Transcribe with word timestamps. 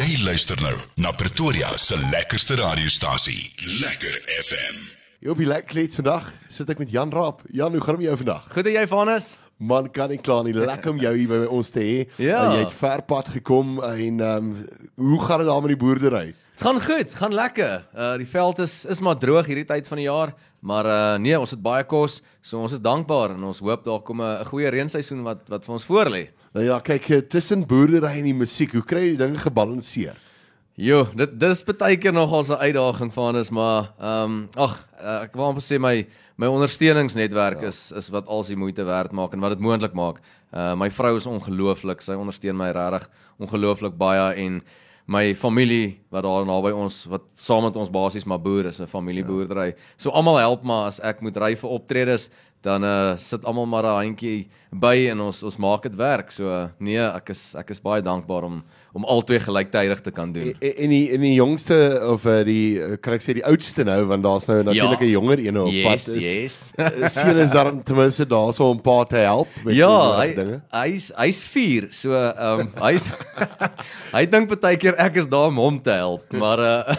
Jy 0.00 0.14
luister 0.24 0.56
nou 0.64 0.72
na 1.02 1.10
Pretoria 1.12 1.68
se 1.76 1.96
lekkerste 2.08 2.54
radiostasie, 2.56 3.50
Lekker 3.82 4.14
FM. 4.32 4.78
Hier 5.20 5.34
op 5.34 5.42
die 5.42 5.48
lekker 5.50 5.74
kleed 5.74 5.92
vandag 5.98 6.30
sit 6.48 6.70
ek 6.72 6.80
met 6.80 6.94
Jan 6.94 7.12
Raap. 7.12 7.42
Jan, 7.52 7.74
hoe 7.76 7.82
gaan 7.84 7.98
dit 7.98 8.06
met 8.06 8.08
jou 8.08 8.16
vandag? 8.22 8.46
Goed 8.54 8.70
en 8.70 8.78
jy 8.78 8.86
Vanus? 8.88 9.28
Man, 9.60 9.90
kan 9.92 10.08
nie 10.08 10.16
kla 10.24 10.38
nie. 10.46 10.54
Lekker 10.56 10.94
om 10.94 11.02
jou 11.04 11.12
hier 11.18 11.28
by 11.28 11.42
ons 11.52 11.74
te 11.74 11.84
hê. 11.84 11.98
Ja. 12.30 12.46
Uh, 12.46 12.54
jy 12.54 12.62
het 12.62 12.78
ver 12.78 13.04
pad 13.12 13.28
gekom 13.34 13.76
en 13.84 14.24
ehm 14.24 14.48
um, 14.48 14.50
hoe 15.10 15.20
gaan 15.26 15.44
dit 15.44 15.50
daar 15.52 15.60
met 15.66 15.74
die 15.74 15.80
boerdery? 15.84 16.24
Dit 16.32 16.64
gaan 16.64 16.80
goed, 16.88 17.12
gaan 17.20 17.36
lekker. 17.36 17.76
Uh 17.92 18.16
die 18.24 18.32
veld 18.38 18.64
is 18.64 18.80
is 18.96 19.04
maar 19.04 19.20
droog 19.20 19.52
hierdie 19.52 19.68
tyd 19.68 19.90
van 19.90 20.00
die 20.00 20.08
jaar, 20.08 20.32
maar 20.64 20.88
uh 20.88 21.14
nee, 21.20 21.36
ons 21.36 21.52
het 21.52 21.60
baie 21.60 21.84
kos, 21.84 22.22
so 22.40 22.64
ons 22.64 22.72
is 22.72 22.80
dankbaar 22.80 23.36
en 23.36 23.50
ons 23.52 23.60
hoop 23.60 23.84
daar 23.84 24.00
kom 24.00 24.24
'n 24.24 24.48
goeie 24.48 24.72
reenseisoen 24.72 25.26
wat 25.28 25.44
wat 25.52 25.68
vir 25.68 25.76
ons 25.76 25.90
voorlê. 25.92 26.30
Nou 26.50 26.64
ja, 26.66 26.80
kyk, 26.82 27.04
eh, 27.14 27.22
tussen 27.30 27.62
boerdery 27.66 28.16
en 28.18 28.26
die 28.26 28.34
musiek, 28.34 28.72
hoe 28.74 28.82
kry 28.82 29.04
jy 29.04 29.10
die 29.14 29.20
dinge 29.20 29.38
gebalanseer? 29.38 30.16
Jo, 30.80 31.04
dit 31.14 31.36
dis 31.38 31.60
baie 31.64 31.96
keer 31.96 32.12
nogal 32.12 32.42
'n 32.42 32.58
uitdaging 32.58 33.12
van 33.12 33.36
is, 33.36 33.50
maar 33.50 33.92
ehm 34.00 34.24
um, 34.24 34.48
ag, 34.56 34.88
uh, 35.00 35.22
ek 35.22 35.34
wou 35.34 35.46
amper 35.46 35.62
sê 35.62 35.78
my 35.78 36.06
my 36.36 36.46
ondersteuningsnetwerk 36.46 37.60
ja. 37.60 37.68
is 37.68 37.92
is 37.92 38.08
wat 38.08 38.26
al 38.26 38.42
die 38.42 38.56
moeite 38.56 38.84
werd 38.84 39.12
maak 39.12 39.32
en 39.32 39.40
wat 39.40 39.50
dit 39.50 39.60
moontlik 39.60 39.92
maak. 39.92 40.20
Uh 40.52 40.74
my 40.74 40.90
vrou 40.90 41.16
is 41.16 41.26
ongelooflik, 41.26 42.00
sy 42.02 42.12
ondersteun 42.12 42.56
my 42.56 42.70
regtig 42.70 43.08
ongelooflik 43.38 43.96
baie 43.96 44.34
en 44.34 44.62
my 45.06 45.34
familie 45.34 46.00
wat 46.10 46.22
daar 46.22 46.46
naby 46.46 46.70
ons 46.70 47.04
wat 47.10 47.22
saam 47.36 47.62
met 47.62 47.76
ons 47.76 47.90
basies 47.90 48.24
maar 48.24 48.40
boer 48.40 48.66
is 48.66 48.80
'n 48.80 48.86
familieboerdery. 48.86 49.66
Ja. 49.66 49.74
So 49.96 50.10
almal 50.10 50.38
help 50.38 50.62
maar 50.62 50.86
as 50.86 51.00
ek 51.00 51.20
moet 51.20 51.36
ry 51.36 51.54
vir 51.56 51.70
optredes, 51.70 52.30
dan 52.60 52.84
uh, 52.84 53.16
sit 53.16 53.44
almal 53.44 53.66
maar 53.66 53.84
'n 53.84 54.04
handjie 54.04 54.48
by 54.70 55.08
en 55.10 55.20
ons 55.20 55.42
ons 55.42 55.56
maak 55.56 55.82
dit 55.82 55.96
werk. 55.98 56.30
So 56.30 56.46
uh, 56.46 56.68
nee, 56.78 57.00
ek 57.00 57.32
is 57.34 57.54
ek 57.58 57.72
is 57.74 57.82
baie 57.82 58.02
dankbaar 58.02 58.46
om 58.46 58.62
om 58.92 59.04
albei 59.06 59.38
gelyktydig 59.38 60.00
te 60.02 60.10
kan 60.10 60.32
doen. 60.34 60.48
En, 60.58 60.72
en 60.82 60.90
die 60.90 61.12
in 61.14 61.22
die 61.22 61.34
jongste 61.36 61.76
of 62.10 62.24
uh, 62.26 62.40
die 62.46 62.78
uh, 62.82 62.96
kan 62.98 63.14
ek 63.14 63.22
sê 63.22 63.36
die 63.38 63.44
oudste 63.46 63.84
nou 63.86 64.00
want 64.10 64.24
daar's 64.26 64.48
nou 64.50 64.64
natuurlik 64.66 65.00
'n 65.00 65.06
ja. 65.06 65.14
jonger 65.14 65.38
een 65.38 65.58
op 65.58 65.70
yes, 65.70 65.86
pad 65.86 66.14
is. 66.16 66.24
Yes. 66.24 66.56
Sien 67.14 67.38
is 67.38 67.50
daar 67.54 67.70
ten 67.84 67.96
minste 67.96 68.26
daar 68.26 68.52
so 68.52 68.70
'n 68.74 68.80
paar 68.80 69.06
te 69.06 69.22
help 69.22 69.48
met 69.64 69.74
Ja, 69.74 70.18
hy 70.18 70.60
hy's 70.70 71.10
hy's 71.16 71.44
4. 71.46 71.88
So 71.90 72.14
ehm 72.14 72.60
um, 72.60 72.72
hy's 72.82 73.06
hy 74.16 74.26
dink 74.26 74.50
baie 74.60 74.76
keer 74.76 74.94
ek 74.98 75.16
is 75.16 75.28
daar 75.28 75.48
om 75.48 75.58
hom 75.58 75.82
te 75.82 75.94
help, 75.94 76.26
maar 76.32 76.58
uh 76.58 76.96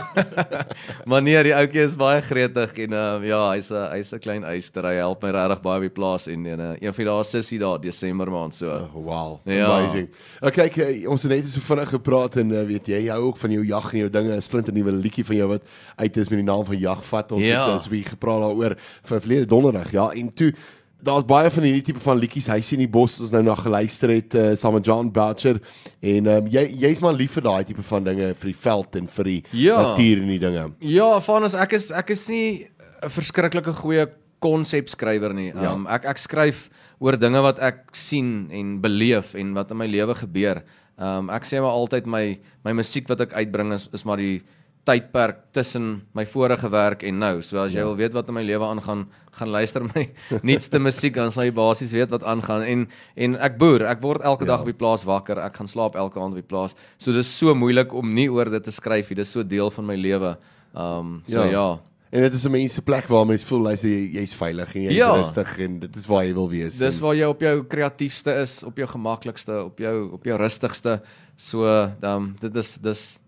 maar 1.09 1.21
nee, 1.21 1.43
die 1.43 1.55
ouetjie 1.55 1.83
is 1.88 1.95
baie 1.95 2.21
gretig 2.21 2.77
en 2.88 2.93
uh, 2.93 3.19
ja, 3.23 3.52
hy's 3.52 3.71
'n 3.71 3.91
hy's 3.91 4.14
'n 4.14 4.19
klein 4.19 4.43
eyster. 4.43 4.83
Hy 4.83 4.95
help 4.95 5.23
my 5.23 5.31
regtig 5.52 5.63
baie 5.66 5.81
by 5.81 5.89
die 5.89 5.94
plaas 5.94 6.27
en 6.31 6.45
en 6.45 6.59
uh, 6.59 6.71
een 6.80 6.94
van 6.95 7.09
daai 7.11 7.23
sussie 7.27 7.59
daar 7.59 7.80
Desember 7.81 8.31
maand 8.31 8.55
so. 8.55 8.71
Oh, 8.71 9.05
wow. 9.05 9.39
Ja. 9.45 9.67
Amazing. 9.67 10.09
Okay, 10.41 10.67
okay, 10.71 11.05
ons 11.05 11.23
het 11.23 11.31
net 11.31 11.47
so 11.52 11.61
vinnig 11.61 11.89
gepraat 11.89 12.38
en 12.41 12.52
uh, 12.52 12.66
weet 12.67 12.88
jy, 12.88 13.05
jy 13.05 13.13
hou 13.13 13.30
ook 13.30 13.39
van 13.41 13.55
jou 13.58 13.63
jag 13.66 13.93
en 13.93 13.99
jou 13.99 14.09
dinge, 14.09 14.35
'n 14.35 14.41
splinter 14.41 14.73
nuwe 14.73 14.91
liedjie 14.91 15.25
van 15.25 15.35
jou 15.35 15.47
wat 15.47 15.63
uit 15.95 16.17
is 16.17 16.30
met 16.30 16.39
die 16.39 16.47
naam 16.47 16.66
van 16.66 16.77
Jagvat. 16.77 17.31
Ons 17.31 17.45
ja. 17.45 17.66
het 17.73 17.85
'n 17.85 17.89
bietjie 17.89 18.13
gepraat 18.16 18.41
daaroor 18.41 18.77
vir 19.03 19.19
verlede 19.21 19.45
donderdag. 19.45 19.91
Ja, 19.91 20.11
en 20.11 20.33
toe 20.33 20.53
daar's 21.02 21.25
baie 21.25 21.49
van 21.49 21.63
hierdie 21.63 21.81
tipe 21.81 21.99
van 21.99 22.17
liedjies. 22.17 22.47
Hy 22.47 22.61
sien 22.61 22.80
die 22.80 22.89
bos 22.89 23.19
ons 23.19 23.31
nou 23.31 23.41
na 23.43 23.55
geluister 23.55 24.09
het 24.13 24.36
uh, 24.36 24.55
saam 24.55 24.73
met 24.77 24.86
John 24.86 25.09
Boucher 25.11 25.59
en 25.99 26.27
um, 26.27 26.47
jy 26.47 26.67
jy's 26.77 27.02
maar 27.02 27.13
lief 27.13 27.33
vir 27.33 27.43
daai 27.43 27.63
tipe 27.65 27.83
van 27.83 28.03
dinge 28.03 28.33
vir 28.36 28.52
die 28.52 28.58
veld 28.58 28.95
en 28.95 29.08
vir 29.08 29.23
die 29.23 29.43
ja. 29.52 29.81
natuur 29.81 30.21
en 30.21 30.27
die 30.27 30.39
dinge. 30.39 30.71
Ja, 30.80 31.19
Vanus, 31.19 31.55
ek 31.55 31.73
is 31.73 31.91
ek 31.91 32.13
is 32.13 32.27
nie 32.30 32.67
'n 33.02 33.09
verskriklike 33.09 33.73
goeie 33.73 34.05
konsepskrywer 34.42 35.36
nie. 35.38 35.52
Ja. 35.53 35.73
Um, 35.73 35.88
ek 35.92 36.08
ek 36.11 36.22
skryf 36.22 36.70
oor 37.02 37.17
dinge 37.17 37.42
wat 37.45 37.61
ek 37.64 37.84
sien 37.97 38.50
en 38.53 38.80
beleef 38.81 39.36
en 39.38 39.56
wat 39.58 39.73
in 39.73 39.81
my 39.81 39.89
lewe 39.89 40.16
gebeur. 40.17 40.61
Um, 41.02 41.31
ek 41.33 41.48
sê 41.50 41.61
maar 41.61 41.78
altyd 41.78 42.09
my 42.09 42.25
my 42.66 42.75
musiek 42.78 43.08
wat 43.09 43.23
ek 43.25 43.38
uitbring 43.38 43.73
is 43.78 43.88
is 43.94 44.06
maar 44.06 44.22
die 44.22 44.42
tydperk 44.86 45.44
tussen 45.53 46.08
my 46.17 46.25
vorige 46.25 46.70
werk 46.73 47.03
en 47.06 47.20
nou. 47.22 47.36
So 47.45 47.59
as 47.61 47.73
jy 47.73 47.81
ja. 47.83 47.88
wil 47.89 47.98
weet 48.00 48.16
wat 48.17 48.30
in 48.31 48.38
my 48.38 48.44
lewe 48.45 48.66
aangaan, 48.66 49.03
gaan 49.38 49.52
luister 49.53 49.86
my 49.86 50.08
nuutste 50.48 50.82
musiek 50.82 51.14
dan 51.17 51.33
sal 51.33 51.45
jy 51.45 51.54
basies 51.58 51.94
weet 51.94 52.10
wat 52.14 52.26
aangaan 52.26 52.65
en 52.65 52.88
en 53.15 53.38
ek 53.45 53.60
boer, 53.61 53.86
ek 53.92 54.02
word 54.02 54.26
elke 54.26 54.48
ja. 54.48 54.54
dag 54.54 54.65
op 54.65 54.71
die 54.71 54.77
plaas 54.77 55.05
wakker. 55.08 55.42
Ek 55.45 55.61
gaan 55.61 55.70
slaap 55.70 55.98
elke 56.02 56.21
aand 56.21 56.33
op 56.33 56.42
die 56.42 56.49
plaas. 56.49 56.76
So 56.98 57.14
dis 57.14 57.30
so 57.30 57.54
moeilik 57.58 57.94
om 57.94 58.14
nie 58.17 58.27
oor 58.32 58.49
dit 58.49 58.65
te 58.65 58.73
skryf 58.73 59.14
nie. 59.14 59.21
Dis 59.21 59.33
so 59.38 59.45
deel 59.45 59.70
van 59.77 59.89
my 59.89 59.98
lewe. 59.99 60.36
Um 60.73 61.20
so 61.30 61.45
ja. 61.45 61.54
ja. 61.54 61.70
En 62.11 62.22
dit 62.22 62.33
is 62.33 62.44
'n 62.44 62.52
mense 62.52 62.82
plek 62.82 63.08
waar 63.08 63.26
mens 63.26 63.44
voel 63.44 63.70
jy's 63.70 63.82
jy's 64.11 64.33
veilig 64.33 64.76
en 64.76 64.82
jy's 64.82 64.95
ja. 64.95 65.16
rustig 65.16 65.60
en 65.60 65.80
dit 65.80 65.95
is 65.95 66.05
waar 66.05 66.26
jy 66.26 66.33
wil 66.33 66.49
wees. 66.49 66.77
Dis 66.77 66.99
waar 66.99 67.16
jy 67.16 67.23
op 67.26 67.42
jou 67.42 67.64
kreatiefste 67.64 68.33
is, 68.33 68.64
op 68.64 68.77
jou 68.77 68.88
gemaklikste, 68.88 69.64
op 69.64 69.80
jou 69.80 70.11
op 70.11 70.26
jou 70.26 70.38
rustigste. 70.38 71.02
So 71.36 71.89
dan 72.00 72.36
dit 72.39 72.55
is 72.55 72.76
dis 72.82 73.20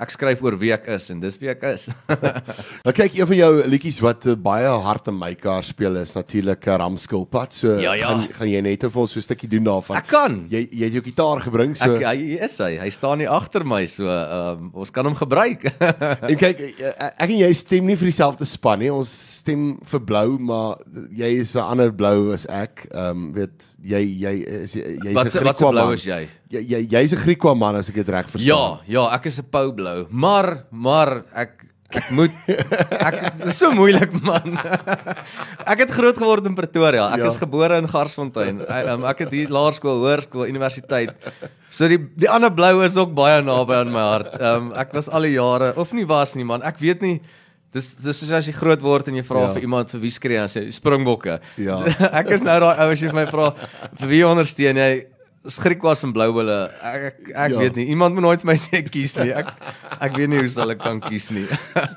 ek 0.00 0.14
skryf 0.14 0.42
oor 0.44 0.56
wie 0.60 0.72
ek 0.74 0.88
is 0.96 1.10
en 1.12 1.20
dis 1.22 1.36
wie 1.40 1.50
ek 1.52 1.64
is. 1.70 1.86
nou 2.86 2.94
kyk 2.96 3.18
een 3.18 3.28
van 3.30 3.38
jou 3.38 3.50
liedjies 3.70 4.00
wat 4.04 4.26
uh, 4.30 4.36
baie 4.38 4.70
hard 4.86 5.10
in 5.12 5.18
my 5.20 5.32
kar 5.38 5.66
speel 5.66 5.98
is 6.00 6.14
natuurlik 6.16 6.66
uh, 6.68 6.78
Ramskilpad. 6.80 7.56
So 7.56 7.76
ja, 7.80 7.94
ja. 7.98 8.08
gaan 8.08 8.26
gaan 8.38 8.52
jy 8.52 8.62
net 8.64 8.86
vir 8.86 9.02
ons 9.02 9.14
so 9.14 9.20
'n 9.20 9.26
stukkie 9.28 9.50
doen 9.50 9.66
daarvan. 9.68 10.00
Ek 10.00 10.08
kan. 10.10 10.38
Jy 10.52 10.66
jy 10.70 10.84
het 10.88 10.98
jou 10.98 11.04
gitaar 11.04 11.44
gebring 11.44 11.76
so. 11.76 11.96
Ek 11.98 12.06
hy 12.08 12.38
is 12.46 12.58
hy. 12.62 12.72
Hy 12.80 12.90
staan 12.94 13.24
hier 13.24 13.32
agter 13.34 13.64
my 13.64 13.82
so 13.86 14.08
um, 14.08 14.70
ons 14.74 14.90
kan 14.94 15.06
hom 15.06 15.18
gebruik. 15.18 15.68
en 16.30 16.36
kyk 16.36 16.64
uh, 16.70 16.94
ek 17.10 17.28
en 17.28 17.42
jy 17.44 17.52
stem 17.54 17.86
nie 17.90 17.98
vir 18.00 18.10
dieselfde 18.12 18.48
span 18.48 18.80
nie. 18.80 18.92
Ons 18.92 19.12
stem 19.40 19.78
vir 19.90 20.04
blou, 20.04 20.38
maar 20.38 20.80
jy 21.12 21.34
is 21.44 21.56
'n 21.56 21.66
ander 21.76 21.92
blou 21.92 22.32
as 22.32 22.46
ek. 22.48 22.86
Ehm 22.90 23.10
um, 23.10 23.32
weet 23.36 23.68
jy 23.82 24.02
jy 24.20 24.34
is 24.64 24.74
jy's 24.76 25.34
'n 25.34 25.40
Griekwa 25.40 25.72
man. 25.72 25.88
Wat 25.94 26.04
jy? 26.04 26.28
Jy 26.50 26.60
jy 26.60 26.80
jy's 26.90 27.12
'n 27.14 27.22
Griekwa 27.24 27.56
man 27.56 27.76
as 27.76 27.88
ek 27.88 27.94
dit 27.94 28.08
reg 28.08 28.28
verstaan. 28.28 28.46
Ja, 28.46 28.80
ja, 28.86 29.14
ek 29.14 29.26
is 29.26 29.38
'n 29.38 29.48
Pau 29.50 29.72
blou. 29.72 30.06
Maar 30.10 30.64
maar 30.70 31.24
ek 31.34 31.66
ek 31.90 32.10
moet 32.14 32.30
ek 33.08 33.16
is 33.50 33.58
so 33.58 33.72
moeilik 33.74 34.12
man. 34.22 34.54
ek 35.72 35.86
het 35.86 35.90
groot 35.90 36.16
geword 36.16 36.46
in 36.46 36.54
Pretoria. 36.54 37.08
Ek 37.14 37.24
ja. 37.24 37.30
is 37.32 37.40
gebore 37.40 37.78
in 37.78 37.88
Garsfontein. 37.88 38.62
Um, 38.90 39.04
ek 39.04 39.26
het 39.26 39.30
hier 39.34 39.50
laerskool, 39.52 40.00
hoërskool, 40.02 40.48
universiteit. 40.48 41.12
So 41.70 41.86
die 41.86 41.98
die 42.16 42.30
ander 42.30 42.50
blou 42.50 42.82
is 42.84 42.96
ook 42.96 43.12
baie 43.14 43.42
naby 43.42 43.74
aan 43.74 43.92
my 43.92 44.00
hart. 44.00 44.40
Um, 44.40 44.72
ek 44.72 44.94
was 44.96 45.08
al 45.08 45.22
die 45.22 45.36
jare 45.36 45.74
of 45.76 45.92
nie 45.92 46.06
was 46.06 46.34
nie 46.34 46.44
man. 46.44 46.62
Ek 46.62 46.78
weet 46.80 47.02
nie 47.02 47.20
Dis 47.70 47.92
dis 48.02 48.18
soos 48.18 48.32
as 48.34 48.48
jy 48.48 48.54
groot 48.56 48.82
word 48.82 49.12
en 49.12 49.20
jy 49.20 49.22
vra 49.26 49.44
ja. 49.44 49.52
vir 49.54 49.66
iemand 49.68 49.92
vir 49.94 50.00
wie 50.02 50.10
skree 50.10 50.40
as 50.42 50.56
jy 50.58 50.64
springbokke. 50.74 51.38
Ja. 51.62 51.78
ek 52.20 52.32
is 52.34 52.42
nou 52.46 52.56
daai 52.64 52.82
ou 52.82 52.90
as 52.90 53.02
jy 53.04 53.12
my 53.14 53.28
vra 53.30 53.52
vir 54.00 54.10
wie 54.10 54.24
ondersteun 54.26 54.80
jy? 54.80 54.92
Skrik 55.48 55.80
was 55.86 56.02
in 56.04 56.10
blou 56.12 56.26
hulle. 56.36 56.56
Ek 56.84 57.04
ek, 57.06 57.20
ek 57.30 57.54
ja. 57.54 57.60
weet 57.62 57.78
nie. 57.78 57.86
Iemand 57.94 58.12
moet 58.16 58.26
nooit 58.26 58.42
vir 58.42 58.50
my 58.50 58.58
sê 58.60 58.82
kies 58.84 59.14
nie. 59.22 59.30
Ek 59.32 59.54
ek 60.02 60.18
weet 60.18 60.32
nie 60.32 60.42
hoe 60.42 60.50
sal 60.52 60.74
ek 60.74 60.82
kan 60.82 60.98
kies 61.06 61.30
nie. 61.32 61.46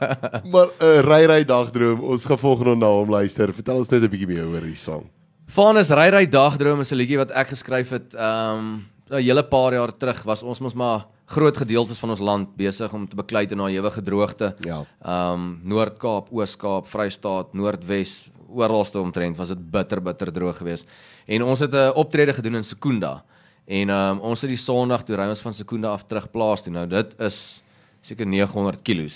maar 0.54 0.70
'n 0.78 0.86
uh, 0.86 1.02
ry 1.10 1.20
ry 1.28 1.42
dagdroom. 1.50 2.06
Ons 2.06 2.30
gaan 2.30 2.40
volgende 2.40 2.78
na 2.86 2.94
hom 2.94 3.10
luister. 3.12 3.52
Vertel 3.52 3.82
ons 3.82 3.92
net 3.92 4.06
'n 4.06 4.14
bietjie 4.14 4.30
meer 4.30 4.46
oor 4.46 4.64
die 4.64 4.78
song. 4.80 5.10
Vanus 5.58 5.90
ry 5.90 6.08
ry 6.14 6.24
dagdroom 6.30 6.86
is 6.86 6.94
'n 6.94 7.02
liedjie 7.02 7.20
wat 7.20 7.34
ek 7.34 7.58
geskryf 7.58 7.98
het. 7.98 8.14
Ehm 8.14 8.62
um, 8.62 8.93
'n 9.14 9.22
hele 9.22 9.44
paar 9.44 9.74
jaar 9.74 9.92
terug 9.98 10.24
was 10.24 10.44
ons 10.44 10.60
mos 10.60 10.74
maar 10.74 11.06
groot 11.26 11.58
gedeeltes 11.58 12.00
van 12.00 12.10
ons 12.10 12.20
land 12.20 12.56
besig 12.58 12.94
om 12.94 13.08
te 13.08 13.16
beklei 13.16 13.46
te 13.48 13.56
na 13.56 13.68
ewige 13.70 14.02
droogte. 14.02 14.56
Ja. 14.66 14.86
Ehm 15.02 15.34
um, 15.34 15.60
Noord-Kaap, 15.64 16.32
Oos-Kaap, 16.32 16.88
Vrystaat, 16.88 17.54
Noordwes, 17.54 18.30
oralste 18.50 19.00
omtrent 19.00 19.38
was 19.38 19.48
dit 19.48 19.72
bitter 19.72 20.02
bitter 20.02 20.32
droog 20.32 20.58
geweest. 20.58 20.86
En 21.26 21.44
ons 21.44 21.60
het 21.60 21.74
'n 21.74 21.94
optrede 21.96 22.34
gedoen 22.34 22.56
in 22.56 22.64
Sekunda. 22.64 23.24
En 23.66 23.90
ehm 23.90 24.18
um, 24.18 24.20
ons 24.20 24.42
het 24.42 24.50
die 24.50 24.58
Sondag 24.58 25.04
toe 25.04 25.16
ry 25.16 25.30
ons 25.30 25.42
van 25.42 25.54
Sekunda 25.54 25.92
af 25.92 26.06
terug 26.08 26.32
plaas 26.32 26.64
toe. 26.64 26.74
Nou 26.74 26.88
dit 26.88 27.20
is 27.20 27.64
seker 28.02 28.26
900 28.26 28.82
km. 28.82 29.10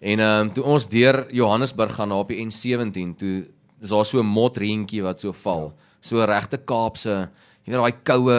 En 0.00 0.20
ehm 0.20 0.46
um, 0.46 0.52
toe 0.52 0.64
ons 0.64 0.88
deur 0.88 1.26
Johannesburg 1.32 1.94
gaan 1.94 2.08
na 2.08 2.18
op 2.18 2.28
die 2.28 2.46
N17 2.46 3.16
toe 3.16 3.46
is 3.80 3.88
daar 3.88 4.04
so 4.04 4.18
'n 4.18 4.26
motreentjie 4.26 5.02
wat 5.02 5.20
so 5.20 5.32
val. 5.32 5.72
Ja. 5.76 5.84
So 6.00 6.24
regte 6.24 6.58
Kaapse, 6.58 7.28
jy 7.68 7.76
weet 7.76 7.82
daai 7.82 8.04
koue 8.08 8.38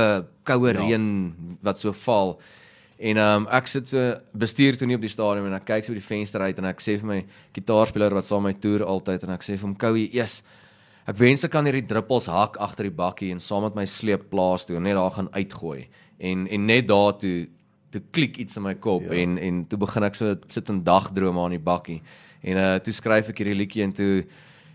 koue 0.50 0.72
ja. 0.74 0.80
reën 0.80 1.06
wat 1.66 1.82
so 1.82 1.94
val. 2.06 2.40
En 3.00 3.18
ehm 3.18 3.44
um, 3.44 3.48
ek 3.56 3.70
sit 3.72 3.88
so 3.88 4.06
bestuur 4.36 4.78
toe 4.78 4.88
nie 4.88 4.98
op 4.98 5.04
die 5.06 5.12
stadion 5.12 5.46
en 5.48 5.56
ek 5.56 5.68
kyk 5.70 5.86
so 5.86 5.94
by 5.94 6.00
die 6.02 6.08
venster 6.08 6.44
uit 6.44 6.58
en 6.60 6.68
ek 6.68 6.82
sê 6.84 6.98
vir 7.00 7.08
my 7.08 7.20
gitaarspeler 7.56 8.16
wat 8.18 8.28
saam 8.28 8.44
met 8.44 8.58
my 8.58 8.62
toer 8.64 8.84
altyd 8.84 9.24
en 9.24 9.36
ek 9.38 9.46
sê 9.46 9.56
vir 9.56 9.68
hom 9.68 9.76
Koue, 9.80 10.10
"Eers 10.12 10.42
ek 11.08 11.18
wens 11.18 11.44
ek 11.44 11.52
kan 11.52 11.66
hierdie 11.66 11.88
druppels 11.88 12.28
hak 12.28 12.58
agter 12.60 12.84
die 12.84 12.98
bakkie 12.98 13.32
en 13.32 13.40
saam 13.40 13.64
met 13.64 13.76
my 13.76 13.86
sleep 13.86 14.30
plaas 14.30 14.66
toe 14.66 14.76
en 14.76 14.84
net 14.84 14.96
daar 14.96 15.12
gaan 15.12 15.30
uitgooi." 15.32 15.88
En 16.20 16.48
en 16.48 16.66
net 16.66 16.88
daar 16.88 17.14
toe 17.14 17.48
toe 17.92 18.02
klik 18.12 18.38
iets 18.38 18.58
in 18.58 18.64
my 18.64 18.76
kop 18.76 19.04
ja. 19.04 19.14
en 19.14 19.38
en 19.38 19.66
toe 19.66 19.80
begin 19.80 20.04
ek 20.04 20.16
so 20.16 20.36
sit 20.48 20.70
en 20.70 20.84
dagdrome 20.84 21.40
aan 21.40 21.52
die 21.52 21.66
bakkie. 21.72 22.02
En 22.44 22.58
uh 22.58 22.80
toe 22.80 22.94
skryf 22.94 23.30
ek 23.30 23.38
hierdie 23.38 23.56
liedjie 23.56 23.84
en 23.84 23.94
toe 23.94 24.26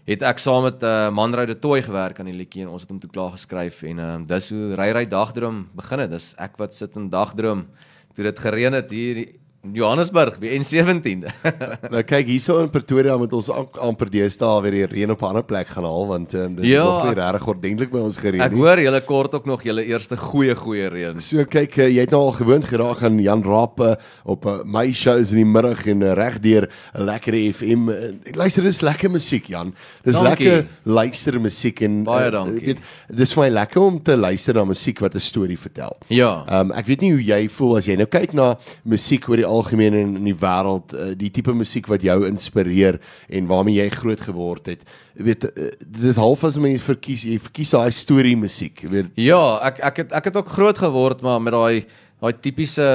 het 0.05 0.23
ek 0.23 0.39
saam 0.39 0.63
met 0.63 0.83
'n 0.83 0.85
uh, 0.85 1.11
Manrou 1.11 1.47
de 1.47 1.59
Tooi 1.59 1.83
gewerk 1.83 2.19
aan 2.19 2.29
die 2.29 2.37
liedjie 2.37 2.63
en 2.63 2.69
ons 2.69 2.83
het 2.83 2.91
hom 2.91 3.01
toe 3.01 3.11
klaar 3.11 3.33
geskryf 3.33 3.83
en 3.83 3.99
uh, 3.99 4.19
dis 4.27 4.51
hoe 4.51 4.75
ry 4.75 4.91
ry 4.93 5.07
dagdroom 5.07 5.69
begin 5.73 5.99
het. 5.99 6.11
Dis 6.11 6.35
ek 6.39 6.57
wat 6.57 6.75
sit 6.75 6.97
en 6.97 7.09
dagdroom 7.11 7.67
toe 8.15 8.25
dit 8.25 8.39
gereën 8.39 8.73
het 8.73 8.91
hier 8.91 9.35
Johannesburg 9.73 10.37
by 10.43 10.51
N17. 10.59 11.25
nou 11.95 12.03
kyk 12.05 12.29
hierso 12.29 12.59
in 12.61 12.71
Pretoria 12.73 13.17
met 13.21 13.33
ons 13.37 13.49
amper 13.49 14.11
deesdae 14.13 14.61
weer 14.67 14.77
die 14.77 14.85
reën 14.91 15.13
op 15.15 15.23
'n 15.23 15.31
ander 15.33 15.47
plek 15.47 15.71
gaan 15.73 15.87
haal 15.89 16.07
want 16.11 16.35
um, 16.37 16.57
dit 16.59 16.67
ja, 16.69 16.85
nog 16.85 17.07
nie 17.09 17.17
regtig 17.17 17.47
ordentlik 17.49 17.91
by 17.91 18.03
ons 18.05 18.19
gereën 18.21 18.43
nie. 18.43 18.45
Ek 18.45 18.57
hoor 18.59 18.83
julle 18.85 19.01
kort 19.07 19.35
ook 19.35 19.47
nog 19.49 19.65
julle 19.65 19.85
eerste 19.89 20.17
goeie 20.21 20.55
goeie 20.55 20.89
reën. 20.93 21.21
So 21.21 21.45
kyk 21.49 21.79
uh, 21.79 21.89
jy 21.89 22.05
het 22.05 22.13
nou 22.13 22.21
al 22.29 22.37
gewoond 22.37 22.69
geraak 22.69 23.03
aan 23.03 23.19
Jan 23.23 23.45
Rappe 23.45 23.95
op 24.25 24.45
uh, 24.47 24.59
my 24.65 24.93
shows 24.93 25.33
in 25.33 25.41
die 25.41 25.49
middag 25.49 25.87
en 25.89 26.03
uh, 26.03 26.13
regdeur 26.13 26.69
'n 26.95 27.09
lekker 27.09 27.33
FM. 27.55 27.89
Ek 28.29 28.37
luister 28.37 28.63
dis 28.63 28.83
lekker 28.83 29.11
musiek 29.11 29.49
Jan. 29.49 29.73
Dis 30.05 30.15
dankie. 30.15 30.29
lekker 30.29 30.69
luister 30.85 31.41
musiek 31.41 31.81
en 31.81 32.05
baie 32.05 32.31
dankie. 32.31 32.75
Weet, 32.75 32.85
dis 33.09 33.33
vir 33.33 33.45
my 33.45 33.51
lekker 33.63 33.81
om 33.81 34.03
te 34.03 34.17
luister 34.17 34.55
na 34.55 34.65
musiek 34.65 35.01
wat 35.01 35.15
'n 35.15 35.21
storie 35.21 35.59
vertel. 35.59 35.97
Ja. 36.09 36.45
Um, 36.53 36.73
ek 36.73 36.87
weet 36.87 37.01
nie 37.01 37.13
hoe 37.13 37.25
jy 37.25 37.49
voel 37.49 37.77
as 37.77 37.87
jy 37.87 37.97
nou 37.97 38.07
kyk 38.07 38.35
na 38.35 38.57
musiek 38.85 39.29
oor 39.29 39.41
die 39.41 39.54
algemeen 39.55 39.97
in, 39.99 40.15
in 40.21 40.29
die 40.29 40.37
wêreld, 40.39 40.93
uh, 40.95 41.13
die 41.19 41.31
tipe 41.35 41.55
musiek 41.57 41.89
wat 41.91 42.05
jou 42.05 42.19
inspireer 42.29 43.01
en 43.29 43.49
waarmee 43.51 43.79
jy 43.79 43.89
groot 43.95 44.21
geword 44.27 44.73
het. 44.73 44.85
Jy 45.19 45.29
weet 45.31 45.49
uh, 45.51 45.71
dis 46.03 46.21
half 46.21 46.45
as 46.47 46.59
mense 46.61 46.85
verkies, 46.85 47.25
jy 47.29 47.39
verkies 47.43 47.75
daai 47.77 47.95
storie 47.95 48.37
musiek, 48.39 48.85
weet. 48.91 49.13
Ja, 49.21 49.43
ek 49.71 49.81
ek 49.93 50.03
het 50.05 50.19
ek 50.21 50.31
het 50.31 50.43
ook 50.43 50.53
groot 50.57 50.79
geword 50.79 51.25
maar 51.25 51.41
met 51.43 51.57
daai 51.57 51.87
daai 52.21 52.35
tipiese 52.41 52.91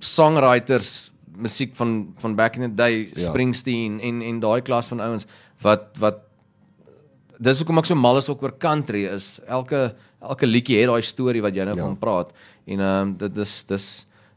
songwriters 0.00 1.10
musiek 1.40 1.76
van 1.76 2.12
van 2.20 2.34
back 2.36 2.56
in 2.56 2.68
the 2.68 2.74
day 2.74 3.08
ja. 3.14 3.28
Springsteen 3.28 4.00
en 4.00 4.22
en 4.22 4.40
daai 4.40 4.60
klas 4.62 4.90
van 4.92 5.00
ouens 5.00 5.26
wat 5.64 5.96
wat 6.00 6.26
dis 7.40 7.60
hoekom 7.62 7.80
ek 7.80 7.88
so 7.88 7.96
mal 7.96 8.20
is 8.20 8.28
ook 8.28 8.42
oor 8.44 8.56
country 8.60 9.06
is 9.08 9.38
elke 9.48 9.90
elke 10.20 10.48
liedjie 10.48 10.80
het 10.80 10.90
daai 10.92 11.04
storie 11.06 11.42
wat 11.44 11.56
jy 11.56 11.64
nou 11.68 11.76
ja. 11.76 11.84
van 11.84 11.98
praat 11.98 12.32
en 12.66 12.80
ehm 12.80 13.08
um, 13.08 13.16
dit 13.20 13.42
is 13.44 13.54
dis 13.68 13.88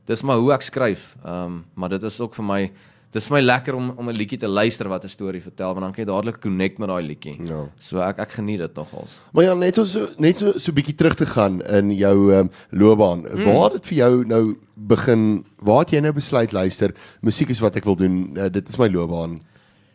dis 0.10 0.24
maar 0.24 0.42
hoe 0.42 0.54
ek 0.54 0.62
skryf. 0.62 1.16
Ehm 1.24 1.46
um, 1.46 1.64
maar 1.74 1.90
dit 1.90 2.04
is 2.04 2.20
ook 2.20 2.36
vir 2.36 2.46
my 2.46 2.72
dis 3.14 3.28
vir 3.30 3.36
my 3.38 3.42
lekker 3.44 3.76
om 3.78 3.92
om 3.98 4.10
'n 4.10 4.18
liedjie 4.18 4.40
te 4.40 4.48
luister 4.48 4.90
wat 4.90 5.04
'n 5.04 5.10
storie 5.10 5.42
vertel 5.42 5.74
want 5.74 5.86
dan 5.86 5.94
kan 5.94 6.06
jy 6.06 6.12
dadelik 6.12 6.42
connect 6.42 6.78
met 6.78 6.90
daai 6.90 7.04
liedjie. 7.04 7.38
Ja. 7.46 7.70
So 7.80 8.00
ek 8.00 8.20
ek 8.20 8.32
geniet 8.32 8.60
dit 8.60 8.76
nogals. 8.76 9.20
Maar 9.34 9.44
ja, 9.44 9.54
net 9.54 9.76
so 9.76 10.10
net 10.18 10.38
so 10.38 10.54
so 10.58 10.72
bietjie 10.72 10.96
terug 10.96 11.16
te 11.16 11.26
gaan 11.26 11.62
in 11.62 11.92
jou 11.96 12.32
ehm 12.32 12.40
um, 12.40 12.50
loopbaan. 12.70 13.20
Mm. 13.20 13.44
Waar 13.46 13.72
het 13.72 13.86
vir 13.86 13.98
jou 13.98 14.26
nou 14.26 14.58
begin? 14.74 15.46
Waar 15.60 15.80
het 15.80 15.92
jy 15.92 16.00
nou 16.00 16.14
besluit 16.14 16.52
luister, 16.52 16.94
musiek 17.22 17.50
is 17.50 17.60
wat 17.60 17.76
ek 17.76 17.86
wil 17.86 17.96
doen. 17.96 18.38
Uh, 18.38 18.50
dit 18.50 18.70
is 18.70 18.78
my 18.78 18.90
loopbaan. 18.90 19.40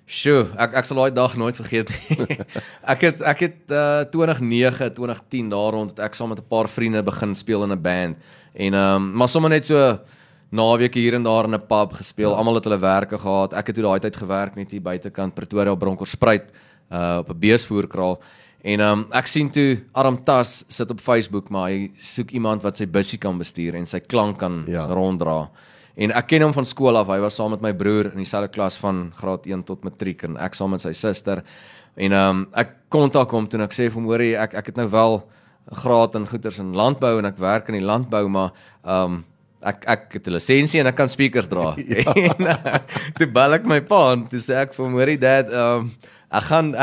Sjoe, 0.08 0.46
ek 0.56 0.72
ek 0.72 0.87
sal 0.88 0.96
daai 0.96 1.12
dag 1.12 1.37
nooit 1.37 1.56
vergeet 1.56 1.90
nie. 1.90 2.38
ek 2.94 3.00
het 3.00 3.20
ek 3.20 3.40
het 3.44 3.58
uh 3.69 4.04
2009, 4.08 4.94
2010 4.94 5.50
daar 5.50 5.72
rond 5.72 5.90
het 5.90 5.99
ek 5.99 6.14
saam 6.14 6.28
met 6.28 6.38
'n 6.38 6.49
paar 6.49 6.69
vriende 6.69 7.02
begin 7.02 7.34
speel 7.34 7.64
in 7.64 7.72
'n 7.72 7.82
band. 7.82 8.16
En 8.58 8.75
ehm 8.75 8.94
um, 8.94 9.10
maar 9.20 9.28
sommer 9.31 9.50
net 9.50 9.69
so 9.69 9.99
naweek 10.50 10.94
hier 10.94 11.14
en 11.14 11.22
daar 11.22 11.44
in 11.44 11.55
'n 11.55 11.66
pub 11.66 11.93
gespeel. 11.93 12.31
Ja. 12.31 12.37
Almal 12.37 12.55
het 12.55 12.64
hulle 12.64 12.78
werke 12.78 13.19
gehad. 13.19 13.52
Ek 13.52 13.66
het 13.66 13.75
toe 13.75 13.84
daai 13.84 14.00
tyd 14.00 14.16
gewerk 14.16 14.55
net 14.55 14.70
hier 14.70 14.82
buitekant 14.82 15.34
Pretoria 15.34 15.70
op 15.70 15.78
Bronkhorstspruit 15.78 16.50
uh 16.90 17.16
op 17.19 17.28
'n 17.31 17.38
beesvoerkraal. 17.38 18.20
En 18.62 18.81
ehm 18.81 18.99
um, 18.99 19.06
ek 19.10 19.26
sien 19.26 19.50
toe 19.50 19.81
Adam 19.93 20.25
Tas 20.25 20.64
sit 20.66 20.90
op 20.90 21.00
Facebook 21.00 21.49
maar 21.49 21.70
hy 21.70 21.90
soek 21.96 22.31
iemand 22.31 22.62
wat 22.62 22.76
sy 22.76 22.87
bussie 22.87 23.19
kan 23.19 23.38
bestuur 23.38 23.75
en 23.75 23.87
sy 23.87 24.00
klank 24.00 24.38
kan 24.38 24.64
ja. 24.66 24.87
ronddra. 24.87 25.50
En 25.96 26.11
ek 26.11 26.26
ken 26.26 26.43
hom 26.43 26.52
van 26.52 26.64
skool 26.64 26.96
af. 26.96 27.06
Hy 27.06 27.19
was 27.19 27.34
saam 27.34 27.50
met 27.50 27.61
my 27.61 27.72
broer 27.75 28.12
in 28.12 28.16
dieselfde 28.16 28.49
klas 28.49 28.76
van 28.76 29.12
graad 29.14 29.46
1 29.46 29.62
tot 29.64 29.84
matriek 29.84 30.22
en 30.22 30.37
ek 30.37 30.54
saam 30.54 30.70
met 30.70 30.81
sy 30.81 30.93
suster. 30.93 31.43
En 31.96 32.12
ehm 32.12 32.31
um, 32.31 32.49
ek 32.54 32.75
kontak 32.88 33.31
hom 33.31 33.49
toe 33.49 33.61
en 33.61 33.66
ek 33.66 33.72
sê 33.72 33.90
vir 33.90 33.94
hom 33.94 34.04
hoor 34.04 34.20
ek 34.20 34.54
ek 34.54 34.66
het 34.66 34.76
nou 34.76 34.88
wel 34.90 35.22
graad 35.73 36.15
in 36.15 36.26
goeders 36.26 36.59
in 36.59 36.75
landbou 36.76 37.19
en 37.19 37.29
ek 37.29 37.38
werk 37.38 37.69
in 37.69 37.81
die 37.81 37.85
landbou 37.87 38.29
maar 38.29 38.53
ehm 38.85 39.19
um, 39.19 39.25
ek 39.61 39.85
ek 39.91 40.12
het 40.12 40.29
'n 40.29 40.37
lisensie 40.37 40.81
en 40.81 40.87
ek 40.87 40.97
kan 40.97 41.09
speakers 41.09 41.49
dra. 41.49 41.75
ja. 41.88 42.12
en 42.15 42.47
uh, 42.47 42.79
toe 43.19 43.26
bel 43.26 43.59
ek 43.59 43.67
my 43.67 43.81
pa 43.81 44.12
en 44.12 44.29
toe 44.29 44.41
sê 44.41 44.55
ek 44.55 44.75
vir 44.75 44.85
hom, 44.87 44.97
"Dad, 45.20 45.50
ehm 45.50 45.81
um, 45.81 45.91
ek 46.38 46.44
gaan 46.44 46.75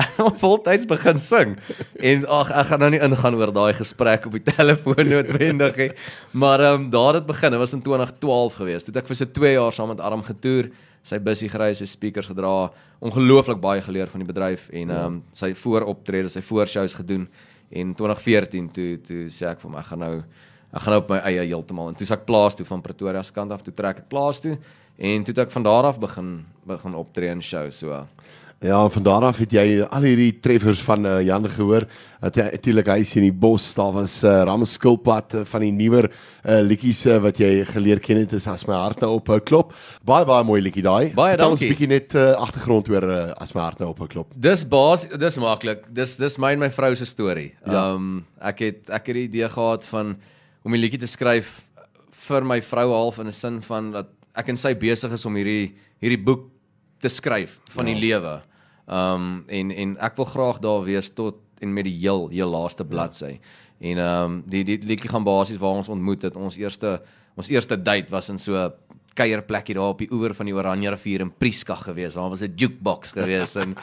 voltyds 0.41 0.85
begin 0.85 1.19
sing." 1.19 1.55
En 1.99 2.25
ag, 2.27 2.51
ek 2.51 2.67
gaan 2.67 2.79
nou 2.79 2.89
nie 2.89 2.99
ingaan 2.99 3.35
oor 3.35 3.51
daai 3.53 3.73
gesprek 3.73 4.25
op 4.25 4.33
die 4.33 4.43
telefoon 4.43 5.07
noodwendig 5.07 5.77
nie. 5.77 5.91
Maar 6.33 6.59
ehm 6.59 6.81
um, 6.81 6.89
daar 6.89 7.13
het 7.13 7.25
begin. 7.25 7.51
Dit 7.51 7.59
was 7.59 7.73
in 7.73 7.81
2012 7.81 8.53
gewees. 8.53 8.83
Toe 8.83 8.99
ek 8.99 9.07
vir 9.07 9.15
so 9.15 9.25
2 9.25 9.53
jaar 9.53 9.71
saam 9.71 9.87
met 9.87 10.01
Aram 10.01 10.23
getoer, 10.23 10.71
sy 11.03 11.19
busy 11.19 11.47
gery, 11.47 11.73
sy 11.73 11.85
speakers 11.85 12.27
gedra, 12.27 12.71
ongelooflik 12.99 13.61
baie 13.61 13.81
geleer 13.81 14.07
van 14.07 14.19
die 14.19 14.27
bedryf 14.33 14.69
en 14.69 14.89
ehm 14.89 15.05
um, 15.05 15.23
sy 15.31 15.53
vooroptredes, 15.53 16.33
sy 16.33 16.41
voorshows 16.41 16.93
gedoen. 16.93 17.29
En 17.69 17.93
2014 17.97 18.71
toe 18.71 18.89
toe 19.05 19.21
sê 19.33 19.49
ek 19.49 19.61
vir 19.61 19.69
hom, 19.69 19.77
ek 19.79 19.89
gaan 19.91 20.03
nou 20.03 20.15
ek 20.75 20.83
gaan 20.83 20.95
nou 20.95 21.01
op 21.03 21.11
my 21.13 21.19
eie 21.29 21.45
heeltemal. 21.47 21.89
En 21.89 21.95
toe 21.95 22.07
ek 22.13 22.25
plaas 22.27 22.57
toe 22.57 22.65
van 22.67 22.83
Pretoria 22.83 23.23
se 23.23 23.33
kant 23.33 23.51
af 23.51 23.63
toe 23.63 23.73
trek 23.73 24.03
ek 24.03 24.09
plaas 24.11 24.41
toe. 24.43 24.57
En 24.97 25.23
toe 25.23 25.35
ek 25.43 25.51
van 25.51 25.63
daar 25.63 25.89
af 25.91 25.99
begin 25.99 26.45
begin 26.65 26.95
optree 26.95 27.31
in 27.31 27.41
show 27.41 27.69
so 27.71 28.05
Ja, 28.63 28.89
van 28.89 29.03
daar 29.03 29.23
af 29.27 29.37
het 29.43 29.51
jy 29.51 29.83
al 29.83 30.05
hierdie 30.07 30.37
treffers 30.39 30.79
van 30.85 31.05
uh, 31.05 31.19
Jan 31.25 31.43
gehoor. 31.51 31.83
Natuurlik 32.23 32.87
hy 32.87 33.03
sien 33.05 33.25
die 33.27 33.33
bos, 33.35 33.67
daar 33.75 33.91
was 33.93 34.15
uh, 34.23 34.31
Ramskilpad 34.47 35.35
uh, 35.35 35.41
van 35.49 35.65
die 35.65 35.73
nuwer 35.75 36.07
uh, 36.07 36.61
liedjies 36.63 37.03
uh, 37.11 37.19
wat 37.21 37.41
jy 37.43 37.65
geleer 37.67 37.99
ken 38.01 38.23
het 38.23 38.33
is 38.33 38.47
as 38.49 38.63
my 38.65 38.77
hart 38.79 39.03
nou 39.03 39.11
op 39.19 39.29
uh, 39.29 39.41
klop. 39.43 39.75
Baie 40.07 40.25
baie 40.25 40.47
mooi 40.47 40.61
liedjie 40.63 40.85
daai. 40.85 41.11
Baie 41.17 41.35
dankie. 41.37 41.67
Ons 41.67 41.75
bietjie 41.75 41.91
net 41.91 42.15
uh, 42.15 42.31
agtergrond 42.39 42.89
oor 42.95 43.09
uh, 43.09 43.19
as 43.43 43.53
my 43.53 43.61
hart 43.65 43.83
nou 43.83 43.91
op 43.91 44.01
klop. 44.09 44.31
Dis 44.47 44.63
baas, 44.71 45.05
dis 45.11 45.37
maklik. 45.43 45.85
Dis 45.93 46.15
dis 46.21 46.39
my 46.41 46.55
en 46.55 46.63
my 46.63 46.71
vrou 46.73 46.93
se 46.95 47.05
storie. 47.11 47.51
Ja. 47.65 47.67
Ehm 47.67 47.75
ja. 47.75 47.85
um, 47.99 48.09
ek 48.39 48.65
het 48.65 48.89
ek 48.89 49.11
het 49.11 49.19
die 49.19 49.27
idee 49.27 49.51
gehad 49.51 49.85
van 49.91 50.15
om 50.63 50.73
'n 50.73 50.81
liedjie 50.81 51.03
te 51.03 51.11
skryf 51.11 51.59
vir 52.25 52.45
my 52.45 52.61
vrou 52.61 52.89
half 52.93 53.19
in 53.19 53.27
'n 53.27 53.33
sin 53.33 53.61
van 53.61 53.91
dat 53.91 54.09
ek 54.35 54.49
en 54.49 54.57
sy 54.57 54.73
besig 54.73 55.11
is 55.11 55.25
om 55.25 55.35
hierdie 55.35 55.75
hierdie 56.01 56.23
boek 56.23 56.54
te 57.05 57.13
skryf 57.13 57.59
van 57.75 57.87
ja. 57.87 57.93
die 57.93 58.07
lewe. 58.07 58.39
Um 58.85 59.43
en 59.47 59.71
en 59.71 59.97
ek 60.05 60.17
wil 60.19 60.29
graag 60.29 60.61
daar 60.63 60.83
wees 60.87 61.11
tot 61.13 61.41
en 61.63 61.73
met 61.73 61.87
die 61.87 61.97
heel 61.99 62.27
heel 62.33 62.49
laaste 62.49 62.83
ja. 62.83 62.89
bladsy. 62.89 63.35
Ja. 63.37 63.53
En 63.91 64.01
um 64.05 64.41
die 64.49 64.63
die 64.65 64.79
liedjie 64.83 65.11
gaan 65.11 65.25
basies 65.27 65.61
waar 65.61 65.81
ons 65.81 65.91
ontmoet 65.91 66.25
het. 66.27 66.35
Ons 66.35 66.57
eerste 66.57 66.99
ons 67.35 67.51
eerste 67.51 67.77
date 67.77 68.09
was 68.09 68.29
in 68.31 68.39
so 68.39 68.71
kuierplekkie 69.15 69.75
daar 69.77 69.93
op 69.93 70.03
die 70.03 70.09
oewer 70.11 70.35
van 70.35 70.49
die 70.49 70.55
Oranje 70.55 70.91
rivier 70.93 71.23
in 71.23 71.31
Prieska 71.31 71.77
gewees. 71.79 72.13
Daar 72.13 72.29
was 72.29 72.41
'n 72.41 72.53
jukebox 72.55 73.11
gewees 73.15 73.55
en 73.55 73.75